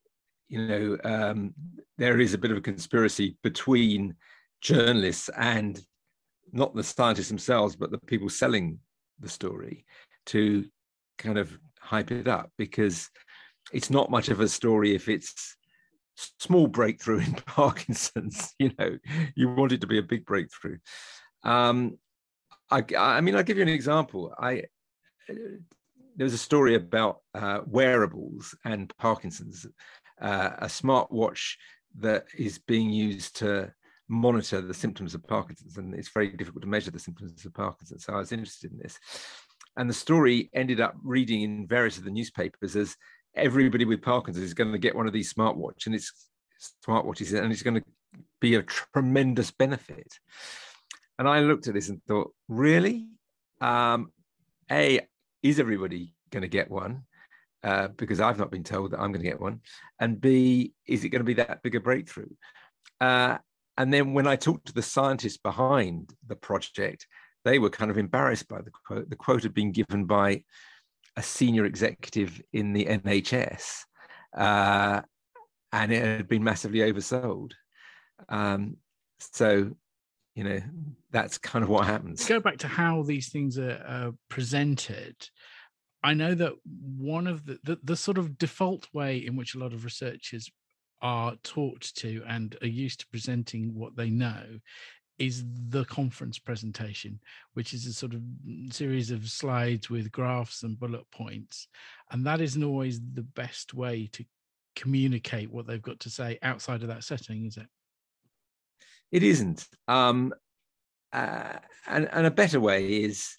you 0.50 0.68
know, 0.68 0.98
um, 1.04 1.54
there 1.98 2.20
is 2.20 2.34
a 2.34 2.38
bit 2.38 2.52
of 2.52 2.58
a 2.58 2.62
conspiracy 2.62 3.38
between 3.44 4.16
journalists 4.62 5.30
and 5.38 5.82
not 6.52 6.76
the 6.76 6.84
scientists 6.84 7.30
themselves, 7.30 7.76
but 7.76 7.92
the 7.92 8.00
people 8.00 8.30
selling 8.30 8.80
the 9.20 9.30
story 9.30 9.86
to 10.28 10.66
kind 11.18 11.38
of 11.38 11.58
hype 11.80 12.12
it 12.12 12.28
up 12.28 12.52
because 12.58 13.10
it's 13.74 13.90
not 13.90 14.12
much 14.12 14.30
of 14.30 14.40
a 14.40 14.48
story 14.48 14.96
if 14.96 15.10
it's 15.10 15.56
small 16.40 16.68
breakthrough 16.68 17.20
in 17.26 17.34
Parkinson's. 17.34 18.54
You 18.60 18.72
know, 18.80 18.98
you 19.36 19.50
want 19.50 19.72
it 19.72 19.82
to 19.82 19.88
be 19.88 20.00
a 20.00 20.04
big 20.04 20.26
breakthrough. 20.26 20.78
Um, 21.44 21.98
I, 22.70 22.84
I 22.98 23.22
mean, 23.22 23.36
I'll 23.36 23.44
give 23.44 23.58
you 23.58 23.64
an 23.64 23.70
example. 23.70 24.34
I 24.38 24.64
there 25.28 26.26
was 26.26 26.34
a 26.34 26.38
story 26.38 26.76
about 26.76 27.22
uh, 27.36 27.60
wearables 27.68 28.56
and 28.66 28.92
Parkinson's, 28.98 29.68
uh, 30.20 30.50
a 30.58 30.66
smartwatch 30.66 31.56
that 32.00 32.26
is 32.36 32.58
being 32.58 32.90
used 32.90 33.38
to 33.38 33.72
monitor 34.10 34.62
the 34.62 34.74
symptoms 34.74 35.14
of 35.14 35.28
Parkinson's, 35.28 35.78
and 35.78 35.94
it's 35.94 36.10
very 36.10 36.30
difficult 36.30 36.62
to 36.62 36.70
measure 36.70 36.92
the 36.92 37.00
symptoms 37.00 37.46
of 37.46 37.54
Parkinson's. 37.54 38.06
So 38.06 38.14
I 38.14 38.18
was 38.18 38.32
interested 38.32 38.72
in 38.72 38.78
this, 38.78 39.00
and 39.78 39.90
the 39.90 39.94
story 39.94 40.50
ended 40.54 40.80
up 40.80 40.96
reading 41.04 41.42
in 41.42 41.68
various 41.68 41.98
of 41.98 42.04
the 42.04 42.12
newspapers 42.12 42.76
as 42.76 42.96
everybody 43.36 43.86
with 43.86 44.02
Parkinson's 44.02 44.46
is 44.46 44.54
going 44.54 44.72
to 44.72 44.78
get 44.78 44.96
one 44.96 45.08
of 45.08 45.14
these 45.14 45.34
smartwatch 45.34 45.86
and 45.86 45.96
it's 45.96 46.30
smartwatches, 46.86 47.38
and 47.40 47.52
it's 47.52 47.64
going 47.64 47.82
to 47.82 47.86
be 48.40 48.56
a 48.56 48.64
tremendous 48.64 49.52
benefit. 49.52 50.08
And 51.20 51.28
I 51.28 51.40
looked 51.40 51.68
at 51.68 51.74
this 51.74 51.90
and 51.90 52.02
thought, 52.04 52.34
really? 52.48 53.08
Um, 53.62 54.12
a, 54.72 55.02
is 55.42 55.60
everybody 55.60 56.14
going 56.32 56.42
to 56.42 56.48
get 56.48 56.70
one? 56.70 57.04
Uh, 57.64 57.88
because 57.90 58.20
I've 58.22 58.38
not 58.38 58.52
been 58.52 58.64
told 58.64 58.92
that 58.92 59.00
I'm 59.00 59.12
going 59.12 59.24
to 59.24 59.30
get 59.30 59.42
one. 59.42 59.62
And 60.00 60.22
B, 60.22 60.74
is 60.86 61.04
it 61.04 61.10
going 61.10 61.22
to 61.22 61.26
be 61.26 61.34
that 61.36 61.64
big 61.64 61.76
a 61.76 61.80
breakthrough? 61.80 62.30
Uh, 63.02 63.38
and 63.78 63.94
then 63.94 64.14
when 64.14 64.28
I 64.28 64.36
talked 64.36 64.68
to 64.68 64.74
the 64.74 64.82
scientists 64.82 65.38
behind 65.38 66.14
the 66.28 66.36
project, 66.36 67.06
they 67.46 67.60
were 67.60 67.70
kind 67.70 67.92
of 67.92 67.98
embarrassed 67.98 68.48
by 68.48 68.62
the 68.62 68.72
quote. 68.72 69.10
The 69.10 69.16
quote 69.16 69.44
had 69.44 69.54
been 69.54 69.72
given 69.72 70.06
by 70.06 70.44
a 71.16 71.24
senior 71.24 71.66
executive 71.66 72.42
in 72.52 72.74
the 72.74 72.86
NHS, 72.86 73.84
uh, 74.36 75.02
and 75.72 75.92
it 75.92 76.04
had 76.04 76.28
been 76.28 76.44
massively 76.44 76.80
oversold. 76.80 77.52
Um, 78.30 78.78
so, 79.20 79.72
you 80.36 80.44
know, 80.44 80.62
that's 81.12 81.38
kind 81.38 81.64
of 81.64 81.70
what 81.70 81.86
happens. 81.86 82.26
go 82.28 82.40
back 82.40 82.58
to 82.60 82.68
how 82.68 83.04
these 83.04 83.30
things 83.30 83.58
are, 83.58 84.14
presented. 84.30 85.16
I 86.04 86.14
know 86.14 86.36
that 86.36 86.54
one 86.66 87.28
of 87.28 87.46
the, 87.46 87.60
the, 87.64 87.80
the 87.84 87.96
sort 87.96 88.18
of 88.18 88.38
default 88.38 88.88
way 88.94 89.18
in 89.18 89.36
which 89.36 89.56
a 89.56 89.60
lot 89.60 89.74
of 89.74 89.84
researchers 89.84 90.52
are 91.02 91.36
taught 91.44 91.82
to 91.96 92.24
and 92.28 92.56
are 92.62 92.68
used 92.68 93.02
to 93.02 93.08
presenting 93.08 93.74
what 93.74 93.96
they 93.96 94.10
know 94.10 94.44
is 95.20 95.44
the 95.70 95.84
conference 95.86 96.38
presentation, 96.38 97.20
which 97.54 97.74
is 97.74 97.86
a 97.88 97.94
sort 97.94 98.14
of 98.14 98.22
mm, 98.48 98.72
series 98.72 99.10
of 99.12 99.28
slides 99.28 99.90
with 99.90 100.12
graphs 100.12 100.64
and 100.64 100.80
bullet 100.80 101.10
points. 101.12 101.68
And 102.12 102.26
that 102.26 102.42
isn't 102.42 102.64
always 102.64 103.02
the 103.14 103.24
best 103.24 103.74
way 103.74 104.10
to 104.14 104.24
communicate 104.76 105.52
what 105.52 105.66
they've 105.66 105.82
got 105.82 106.00
to 106.02 106.10
say 106.10 106.38
outside 106.44 106.84
of 106.84 106.90
that 106.90 107.04
setting, 107.04 107.46
is 107.46 107.58
it? 107.58 107.68
It 109.12 109.24
isn't. 109.24 109.66
Um, 109.88 110.34
uh, 111.12 111.54
and, 111.88 112.08
and 112.12 112.28
a 112.28 112.32
better 112.32 112.60
way 112.60 113.02
is 113.04 113.38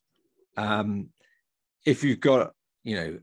um, 0.57 1.11
if 1.87 2.03
you've 2.03 2.21
got, 2.21 2.53
you 2.83 2.97
know, 2.97 3.19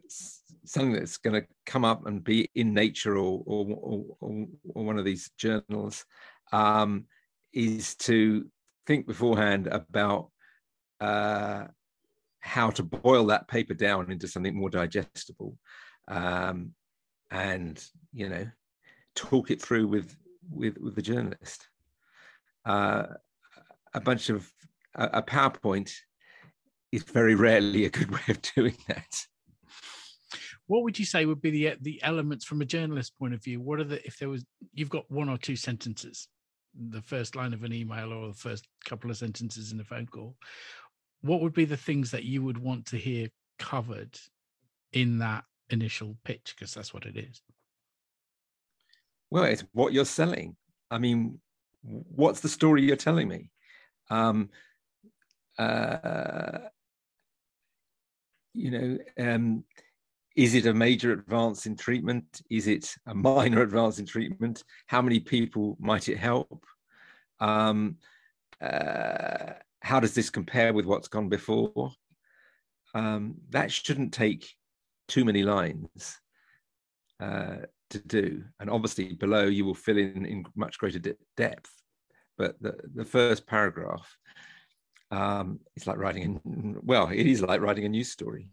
something 0.66 0.94
that's 0.94 1.18
going 1.18 1.42
to 1.42 1.48
come 1.66 1.86
up 1.86 2.06
and 2.06 2.24
be 2.24 2.50
in 2.56 2.74
Nature 2.74 3.18
or, 3.18 3.44
or, 3.46 4.06
or, 4.20 4.48
or 4.74 4.84
one 4.84 4.98
of 4.98 5.06
these 5.06 5.32
journals, 5.38 6.06
um, 6.52 7.06
is 7.54 7.96
to 7.96 8.46
think 8.86 9.08
beforehand 9.08 9.68
about 9.68 10.30
uh, 11.00 11.66
how 12.40 12.70
to 12.70 12.84
boil 12.84 13.26
that 13.28 13.48
paper 13.48 13.74
down 13.74 14.12
into 14.12 14.28
something 14.28 14.56
more 14.56 14.70
digestible, 14.70 15.58
um, 16.08 16.72
and 17.32 17.84
you 18.14 18.30
know, 18.30 18.48
talk 19.16 19.52
it 19.52 19.62
through 19.62 19.88
with 19.88 20.16
with 20.50 20.78
with 20.78 20.96
the 20.96 21.02
journalist. 21.02 21.68
Uh, 22.66 23.08
a 23.94 24.02
bunch 24.02 24.30
of 24.30 24.52
a, 24.96 25.10
a 25.14 25.24
PowerPoint 25.24 25.92
is 26.92 27.04
very 27.04 27.36
rarely 27.36 27.86
a 27.86 27.90
good 27.90 28.12
way 28.12 28.22
of 28.30 28.42
doing 28.42 28.78
that 28.88 29.26
what 30.68 30.84
would 30.84 30.98
you 30.98 31.06
say 31.06 31.26
would 31.26 31.42
be 31.42 31.52
the 31.52 31.76
the 31.82 32.02
elements 32.04 32.46
from 32.46 32.62
a 32.62 32.66
journalist 32.66 33.18
point 33.18 33.34
of 33.34 33.44
view 33.44 33.62
what 33.62 33.80
are 33.80 33.84
the 33.84 34.06
if 34.06 34.18
there 34.18 34.30
was 34.30 34.44
you've 34.74 34.90
got 34.90 35.10
one 35.10 35.30
or 35.30 35.38
two 35.38 35.56
sentences 35.56 36.28
the 36.90 37.02
first 37.02 37.36
line 37.36 37.54
of 37.54 37.64
an 37.64 37.74
email 37.74 38.12
or 38.12 38.28
the 38.28 38.34
first 38.34 38.68
couple 38.86 39.10
of 39.10 39.18
sentences 39.18 39.72
in 39.72 39.80
a 39.80 39.84
phone 39.84 40.06
call, 40.06 40.36
what 41.22 41.42
would 41.42 41.54
be 41.54 41.66
the 41.66 41.78
things 41.78 42.12
that 42.12 42.24
you 42.24 42.44
would 42.44 42.58
want 42.58 42.86
to 42.88 42.98
hear 42.98 43.30
covered 43.58 44.18
in 44.94 45.20
that 45.20 45.44
initial 45.70 46.18
pitch? 46.24 46.54
Because 46.56 46.74
that's 46.74 46.94
what 46.94 47.06
it 47.06 47.18
is. 47.18 47.42
Well, 49.32 49.46
it's 49.46 49.64
what 49.74 49.94
you're 49.94 50.06
selling. 50.06 50.56
I 50.92 50.98
mean, 50.98 51.40
what's 51.82 52.42
the 52.42 52.50
story 52.50 52.84
you're 52.84 52.96
telling 52.96 53.28
me? 53.28 53.50
Um, 54.10 54.50
uh, 55.58 56.60
you 58.54 58.72
know, 58.72 58.98
um, 59.18 59.64
is 60.36 60.54
it 60.54 60.66
a 60.66 60.74
major 60.74 61.14
advance 61.14 61.66
in 61.66 61.76
treatment? 61.76 62.42
Is 62.50 62.68
it 62.68 62.94
a 63.08 63.16
minor 63.16 63.62
advance 63.64 64.00
in 64.00 64.06
treatment? 64.06 64.64
How 64.88 65.02
many 65.02 65.20
people 65.20 65.78
might 65.80 66.10
it 66.10 66.18
help? 66.18 66.66
Um, 67.40 67.98
uh, 68.62 69.54
how 69.82 70.00
does 70.00 70.14
this 70.14 70.30
compare 70.30 70.74
with 70.74 70.86
what's 70.86 71.08
gone 71.08 71.30
before? 71.30 71.92
Um, 72.94 73.36
that 73.50 73.72
shouldn't 73.72 74.14
take 74.14 74.50
too 75.08 75.26
many 75.26 75.44
lines 75.44 76.20
uh, 77.20 77.58
to 77.92 78.00
do. 78.00 78.44
And 78.60 78.70
obviously, 78.70 79.14
below 79.14 79.46
you 79.46 79.66
will 79.66 79.76
fill 79.76 79.98
in 79.98 80.26
in 80.26 80.46
much 80.56 80.78
greater 80.80 81.00
de- 81.00 81.16
depth. 81.38 81.72
But 82.38 82.56
the, 82.62 82.78
the 82.94 83.06
first 83.06 83.48
paragraph, 83.48 84.18
um, 85.12 85.60
it's 85.76 85.88
like 85.88 85.98
writing, 85.98 86.42
a, 86.46 86.80
well, 86.84 87.08
it 87.08 87.28
is 87.28 87.42
like 87.42 87.62
writing 87.62 87.86
a 87.86 87.90
news 87.90 88.12
story. 88.12 88.50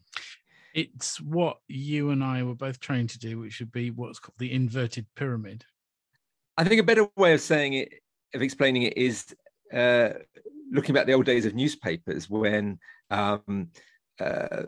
It's 0.75 1.21
what 1.21 1.59
you 1.69 2.11
and 2.11 2.25
I 2.25 2.43
were 2.43 2.55
both 2.55 2.81
trained 2.81 3.11
to 3.11 3.19
do, 3.19 3.39
which 3.39 3.61
would 3.61 3.73
be 3.73 3.91
what's 3.91 4.19
called 4.19 4.39
the 4.39 4.53
inverted 4.53 5.07
pyramid. 5.17 5.65
I 6.57 6.65
think 6.65 6.81
a 6.81 6.85
better 6.85 7.09
way 7.17 7.35
of 7.35 7.41
saying 7.41 7.75
it, 7.75 7.93
of 8.35 8.43
explaining 8.43 8.83
it, 8.83 8.97
is 8.97 9.35
uh, 9.73 10.11
looking 10.71 10.95
back 10.95 11.07
the 11.07 11.13
old 11.13 11.27
days 11.27 11.47
of 11.47 11.55
newspapers 11.55 12.29
when 12.29 12.79
um, 13.11 13.69
uh, 14.21 14.65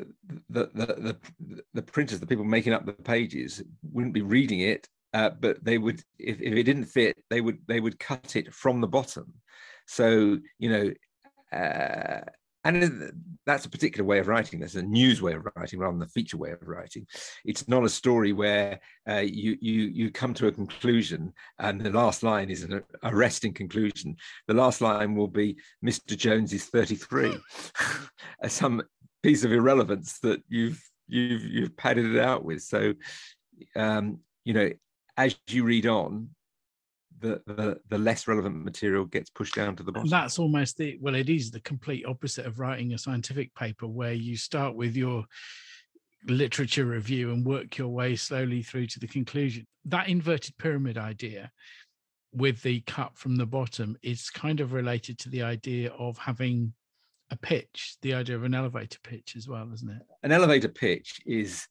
the, 0.48 0.70
the, 0.74 0.86
the 0.86 1.62
the 1.74 1.82
printers, 1.82 2.20
the 2.20 2.26
people 2.26 2.44
making 2.44 2.72
up 2.72 2.84
the 2.84 2.92
pages, 2.92 3.62
wouldn't 3.92 4.14
be 4.14 4.22
reading 4.22 4.60
it, 4.60 4.88
uh, 5.12 5.30
but 5.30 5.62
they 5.64 5.78
would, 5.78 6.02
if, 6.18 6.40
if 6.40 6.54
it 6.54 6.64
didn't 6.64 6.86
fit, 6.86 7.16
they 7.30 7.40
would 7.40 7.58
they 7.66 7.80
would 7.80 7.98
cut 7.98 8.36
it 8.36 8.52
from 8.52 8.80
the 8.80 8.88
bottom. 8.88 9.32
So 9.86 10.38
you 10.58 10.70
know, 10.70 11.58
uh, 11.58 12.20
and 12.64 13.12
that's 13.46 13.66
a 13.66 13.70
particular 13.70 14.04
way 14.04 14.18
of 14.18 14.26
writing 14.26 14.58
that's 14.58 14.74
a 14.74 14.82
news 14.82 15.20
way 15.20 15.34
of 15.34 15.46
writing 15.54 15.78
rather 15.78 15.92
than 15.92 16.00
the 16.00 16.06
feature 16.06 16.38
way 16.38 16.50
of 16.50 16.58
writing. 16.62 17.06
It's 17.44 17.68
not 17.68 17.84
a 17.84 17.88
story 17.88 18.32
where 18.32 18.80
uh, 19.08 19.18
you 19.18 19.56
you 19.60 19.82
you 19.82 20.10
come 20.10 20.32
to 20.34 20.46
a 20.46 20.52
conclusion 20.52 21.32
and 21.58 21.80
the 21.80 21.90
last 21.90 22.22
line 22.22 22.50
is 22.50 22.62
an 22.62 22.82
arresting 23.02 23.52
conclusion. 23.52 24.16
The 24.48 24.54
last 24.54 24.80
line 24.80 25.14
will 25.14 25.28
be 25.28 25.56
mr 25.84 26.16
jones 26.16 26.52
is 26.52 26.66
33 26.66 27.36
some 28.48 28.82
piece 29.22 29.44
of 29.44 29.52
irrelevance 29.52 30.18
that 30.20 30.42
you've 30.48 30.82
you've 31.06 31.44
you've 31.44 31.76
padded 31.76 32.14
it 32.14 32.20
out 32.20 32.44
with. 32.44 32.62
So 32.62 32.94
um 33.76 34.20
you 34.44 34.54
know 34.54 34.70
as 35.16 35.36
you 35.48 35.64
read 35.64 35.86
on 35.86 36.30
the, 37.20 37.40
the 37.46 37.78
the 37.88 37.98
less 37.98 38.26
relevant 38.26 38.64
material 38.64 39.04
gets 39.04 39.30
pushed 39.30 39.54
down 39.54 39.76
to 39.76 39.82
the 39.82 39.92
bottom. 39.92 40.08
That's 40.08 40.38
almost 40.38 40.76
the 40.76 40.98
well, 41.00 41.14
it 41.14 41.28
is 41.28 41.50
the 41.50 41.60
complete 41.60 42.04
opposite 42.06 42.46
of 42.46 42.58
writing 42.58 42.92
a 42.92 42.98
scientific 42.98 43.54
paper 43.54 43.86
where 43.86 44.12
you 44.12 44.36
start 44.36 44.74
with 44.74 44.96
your 44.96 45.24
literature 46.26 46.86
review 46.86 47.32
and 47.32 47.44
work 47.44 47.76
your 47.76 47.88
way 47.88 48.16
slowly 48.16 48.62
through 48.62 48.86
to 48.86 49.00
the 49.00 49.06
conclusion. 49.06 49.66
That 49.84 50.08
inverted 50.08 50.56
pyramid 50.58 50.98
idea 50.98 51.50
with 52.32 52.62
the 52.62 52.80
cut 52.80 53.16
from 53.16 53.36
the 53.36 53.46
bottom 53.46 53.96
is 54.02 54.30
kind 54.30 54.60
of 54.60 54.72
related 54.72 55.18
to 55.20 55.28
the 55.28 55.42
idea 55.42 55.92
of 55.92 56.18
having 56.18 56.72
a 57.30 57.36
pitch, 57.36 57.96
the 58.02 58.14
idea 58.14 58.36
of 58.36 58.44
an 58.44 58.54
elevator 58.54 58.98
pitch 59.02 59.34
as 59.36 59.48
well, 59.48 59.70
isn't 59.72 59.90
it? 59.90 60.02
An 60.22 60.32
elevator 60.32 60.68
pitch 60.68 61.20
is 61.26 61.66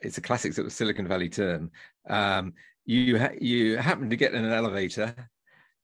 it's 0.00 0.18
a 0.18 0.22
classic 0.22 0.52
sort 0.52 0.66
of 0.66 0.72
Silicon 0.72 1.08
Valley 1.08 1.28
term. 1.28 1.70
Um, 2.08 2.54
you 2.88 3.18
ha- 3.18 3.36
you 3.38 3.76
happen 3.76 4.08
to 4.08 4.16
get 4.16 4.32
in 4.32 4.44
an 4.46 4.52
elevator, 4.52 5.14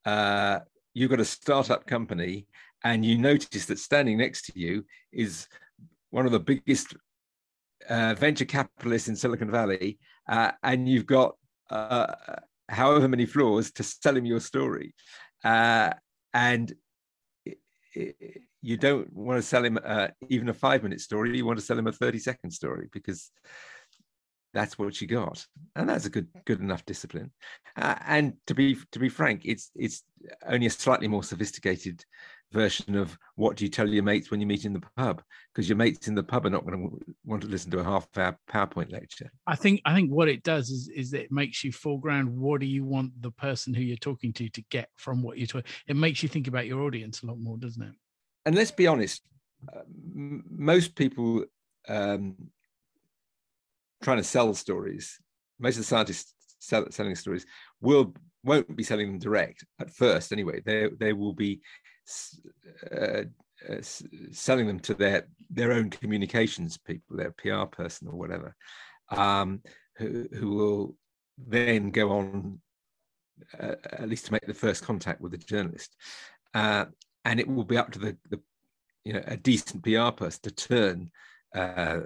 uh, 0.06 0.60
you've 0.94 1.10
got 1.10 1.20
a 1.20 1.24
startup 1.24 1.86
company, 1.86 2.46
and 2.82 3.04
you 3.04 3.18
notice 3.18 3.66
that 3.66 3.78
standing 3.78 4.16
next 4.16 4.46
to 4.46 4.58
you 4.58 4.86
is 5.12 5.46
one 6.08 6.24
of 6.24 6.32
the 6.32 6.40
biggest 6.40 6.96
uh, 7.90 8.14
venture 8.14 8.46
capitalists 8.46 9.08
in 9.08 9.16
Silicon 9.16 9.50
Valley, 9.50 9.98
uh, 10.30 10.52
and 10.62 10.88
you've 10.88 11.04
got 11.04 11.36
uh, 11.68 12.06
however 12.70 13.06
many 13.06 13.26
floors 13.26 13.70
to 13.72 13.82
sell 13.82 14.16
him 14.16 14.24
your 14.24 14.40
story, 14.40 14.94
uh, 15.44 15.92
and 16.32 16.72
you 18.62 18.78
don't 18.78 19.12
want 19.12 19.36
to 19.36 19.46
sell 19.46 19.62
him 19.62 19.78
uh, 19.84 20.08
even 20.30 20.48
a 20.48 20.54
five 20.54 20.82
minute 20.82 21.02
story. 21.02 21.36
You 21.36 21.44
want 21.44 21.58
to 21.58 21.64
sell 21.64 21.78
him 21.78 21.86
a 21.86 21.92
30 21.92 22.18
second 22.18 22.50
story 22.50 22.88
because 22.92 23.30
that's 24.54 24.78
what 24.78 25.00
you 25.00 25.06
got. 25.06 25.44
And 25.76 25.88
that's 25.88 26.06
a 26.06 26.10
good 26.10 26.28
good 26.46 26.60
enough 26.60 26.86
discipline. 26.86 27.30
Uh, 27.76 27.96
and 28.06 28.34
to 28.46 28.54
be 28.54 28.78
to 28.92 28.98
be 28.98 29.08
frank 29.08 29.42
it's 29.44 29.70
it's 29.74 30.04
only 30.46 30.66
a 30.66 30.70
slightly 30.70 31.08
more 31.08 31.24
sophisticated 31.24 32.04
version 32.52 32.94
of 32.94 33.18
what 33.34 33.56
do 33.56 33.64
you 33.64 33.70
tell 33.70 33.88
your 33.88 34.04
mates 34.04 34.30
when 34.30 34.40
you 34.40 34.46
meet 34.46 34.64
in 34.64 34.72
the 34.72 34.82
pub? 34.96 35.22
Because 35.52 35.68
your 35.68 35.76
mates 35.76 36.06
in 36.06 36.14
the 36.14 36.22
pub 36.22 36.46
are 36.46 36.50
not 36.50 36.64
going 36.64 36.88
to 36.88 37.14
want 37.24 37.42
to 37.42 37.48
listen 37.48 37.70
to 37.72 37.80
a 37.80 37.84
half 37.84 38.06
hour 38.16 38.38
powerpoint 38.48 38.92
lecture. 38.92 39.30
I 39.46 39.56
think 39.56 39.82
i 39.84 39.94
think 39.94 40.10
what 40.10 40.28
it 40.28 40.42
does 40.44 40.70
is 40.70 40.88
is 40.88 41.12
it 41.12 41.32
makes 41.32 41.64
you 41.64 41.72
foreground 41.72 42.28
what 42.30 42.60
do 42.60 42.66
you 42.66 42.84
want 42.84 43.10
the 43.20 43.32
person 43.32 43.74
who 43.74 43.82
you're 43.82 43.96
talking 43.96 44.32
to 44.34 44.48
to 44.48 44.62
get 44.70 44.88
from 44.96 45.22
what 45.22 45.36
you're 45.36 45.46
talking 45.46 45.70
it 45.88 45.96
makes 45.96 46.22
you 46.22 46.28
think 46.28 46.46
about 46.46 46.66
your 46.66 46.82
audience 46.82 47.22
a 47.22 47.26
lot 47.26 47.38
more 47.38 47.58
doesn't 47.58 47.82
it? 47.82 47.94
And 48.46 48.54
let's 48.54 48.70
be 48.70 48.86
honest 48.86 49.22
uh, 49.74 49.80
m- 49.80 50.44
most 50.48 50.94
people 50.94 51.44
um, 51.88 52.36
trying 54.04 54.18
to 54.18 54.24
sell 54.24 54.52
stories, 54.54 55.18
most 55.58 55.76
of 55.76 55.80
the 55.80 55.86
scientists 55.86 56.34
sell, 56.60 56.86
selling 56.90 57.14
stories 57.14 57.46
will 57.80 58.14
won't 58.44 58.76
be 58.76 58.82
selling 58.82 59.06
them 59.08 59.18
direct 59.18 59.64
at 59.80 59.90
first. 59.90 60.32
Anyway, 60.32 60.60
they 60.64 60.88
they 61.00 61.12
will 61.12 61.32
be 61.32 61.60
uh, 62.92 63.22
uh, 63.68 63.82
selling 64.30 64.66
them 64.66 64.78
to 64.80 64.94
their 64.94 65.26
their 65.50 65.72
own 65.72 65.90
communications 65.90 66.76
people, 66.76 67.16
their 67.16 67.32
PR 67.32 67.64
person 67.64 68.08
or 68.08 68.14
whatever, 68.14 68.54
um, 69.08 69.60
who 69.96 70.28
who 70.34 70.50
will 70.50 70.96
then 71.38 71.90
go 71.90 72.10
on 72.10 72.60
uh, 73.58 73.74
at 73.92 74.08
least 74.08 74.26
to 74.26 74.32
make 74.32 74.46
the 74.46 74.54
first 74.54 74.84
contact 74.84 75.20
with 75.20 75.32
the 75.32 75.38
journalist, 75.38 75.96
uh, 76.52 76.84
and 77.24 77.40
it 77.40 77.48
will 77.48 77.64
be 77.64 77.78
up 77.78 77.90
to 77.92 77.98
the, 77.98 78.16
the 78.30 78.40
you 79.04 79.14
know 79.14 79.22
a 79.26 79.36
decent 79.36 79.82
PR 79.82 80.10
person 80.10 80.42
to 80.42 80.50
turn 80.50 81.10
uh, 81.54 82.00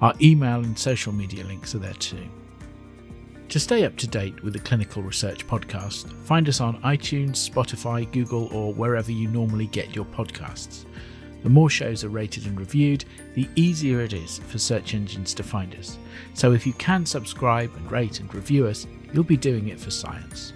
Our 0.00 0.14
email 0.20 0.60
and 0.60 0.78
social 0.78 1.12
media 1.12 1.44
links 1.44 1.74
are 1.74 1.78
there 1.78 1.92
too. 1.94 2.28
To 3.48 3.60
stay 3.60 3.84
up 3.84 3.96
to 3.98 4.06
date 4.06 4.42
with 4.42 4.54
the 4.54 4.58
Clinical 4.58 5.02
Research 5.02 5.46
Podcast, 5.46 6.10
find 6.24 6.48
us 6.48 6.60
on 6.60 6.80
iTunes, 6.82 7.48
Spotify, 7.48 8.10
Google, 8.10 8.46
or 8.46 8.72
wherever 8.72 9.12
you 9.12 9.28
normally 9.28 9.66
get 9.66 9.94
your 9.94 10.06
podcasts. 10.06 10.86
The 11.42 11.50
more 11.50 11.68
shows 11.68 12.02
are 12.02 12.08
rated 12.08 12.46
and 12.46 12.58
reviewed, 12.58 13.04
the 13.34 13.48
easier 13.54 14.00
it 14.00 14.12
is 14.12 14.38
for 14.38 14.58
search 14.58 14.94
engines 14.94 15.34
to 15.34 15.42
find 15.42 15.74
us. 15.74 15.98
So 16.34 16.52
if 16.52 16.66
you 16.66 16.72
can 16.74 17.04
subscribe 17.04 17.74
and 17.76 17.92
rate 17.92 18.20
and 18.20 18.34
review 18.34 18.66
us, 18.66 18.86
you'll 19.12 19.24
be 19.24 19.36
doing 19.36 19.68
it 19.68 19.78
for 19.78 19.90
science. 19.90 20.54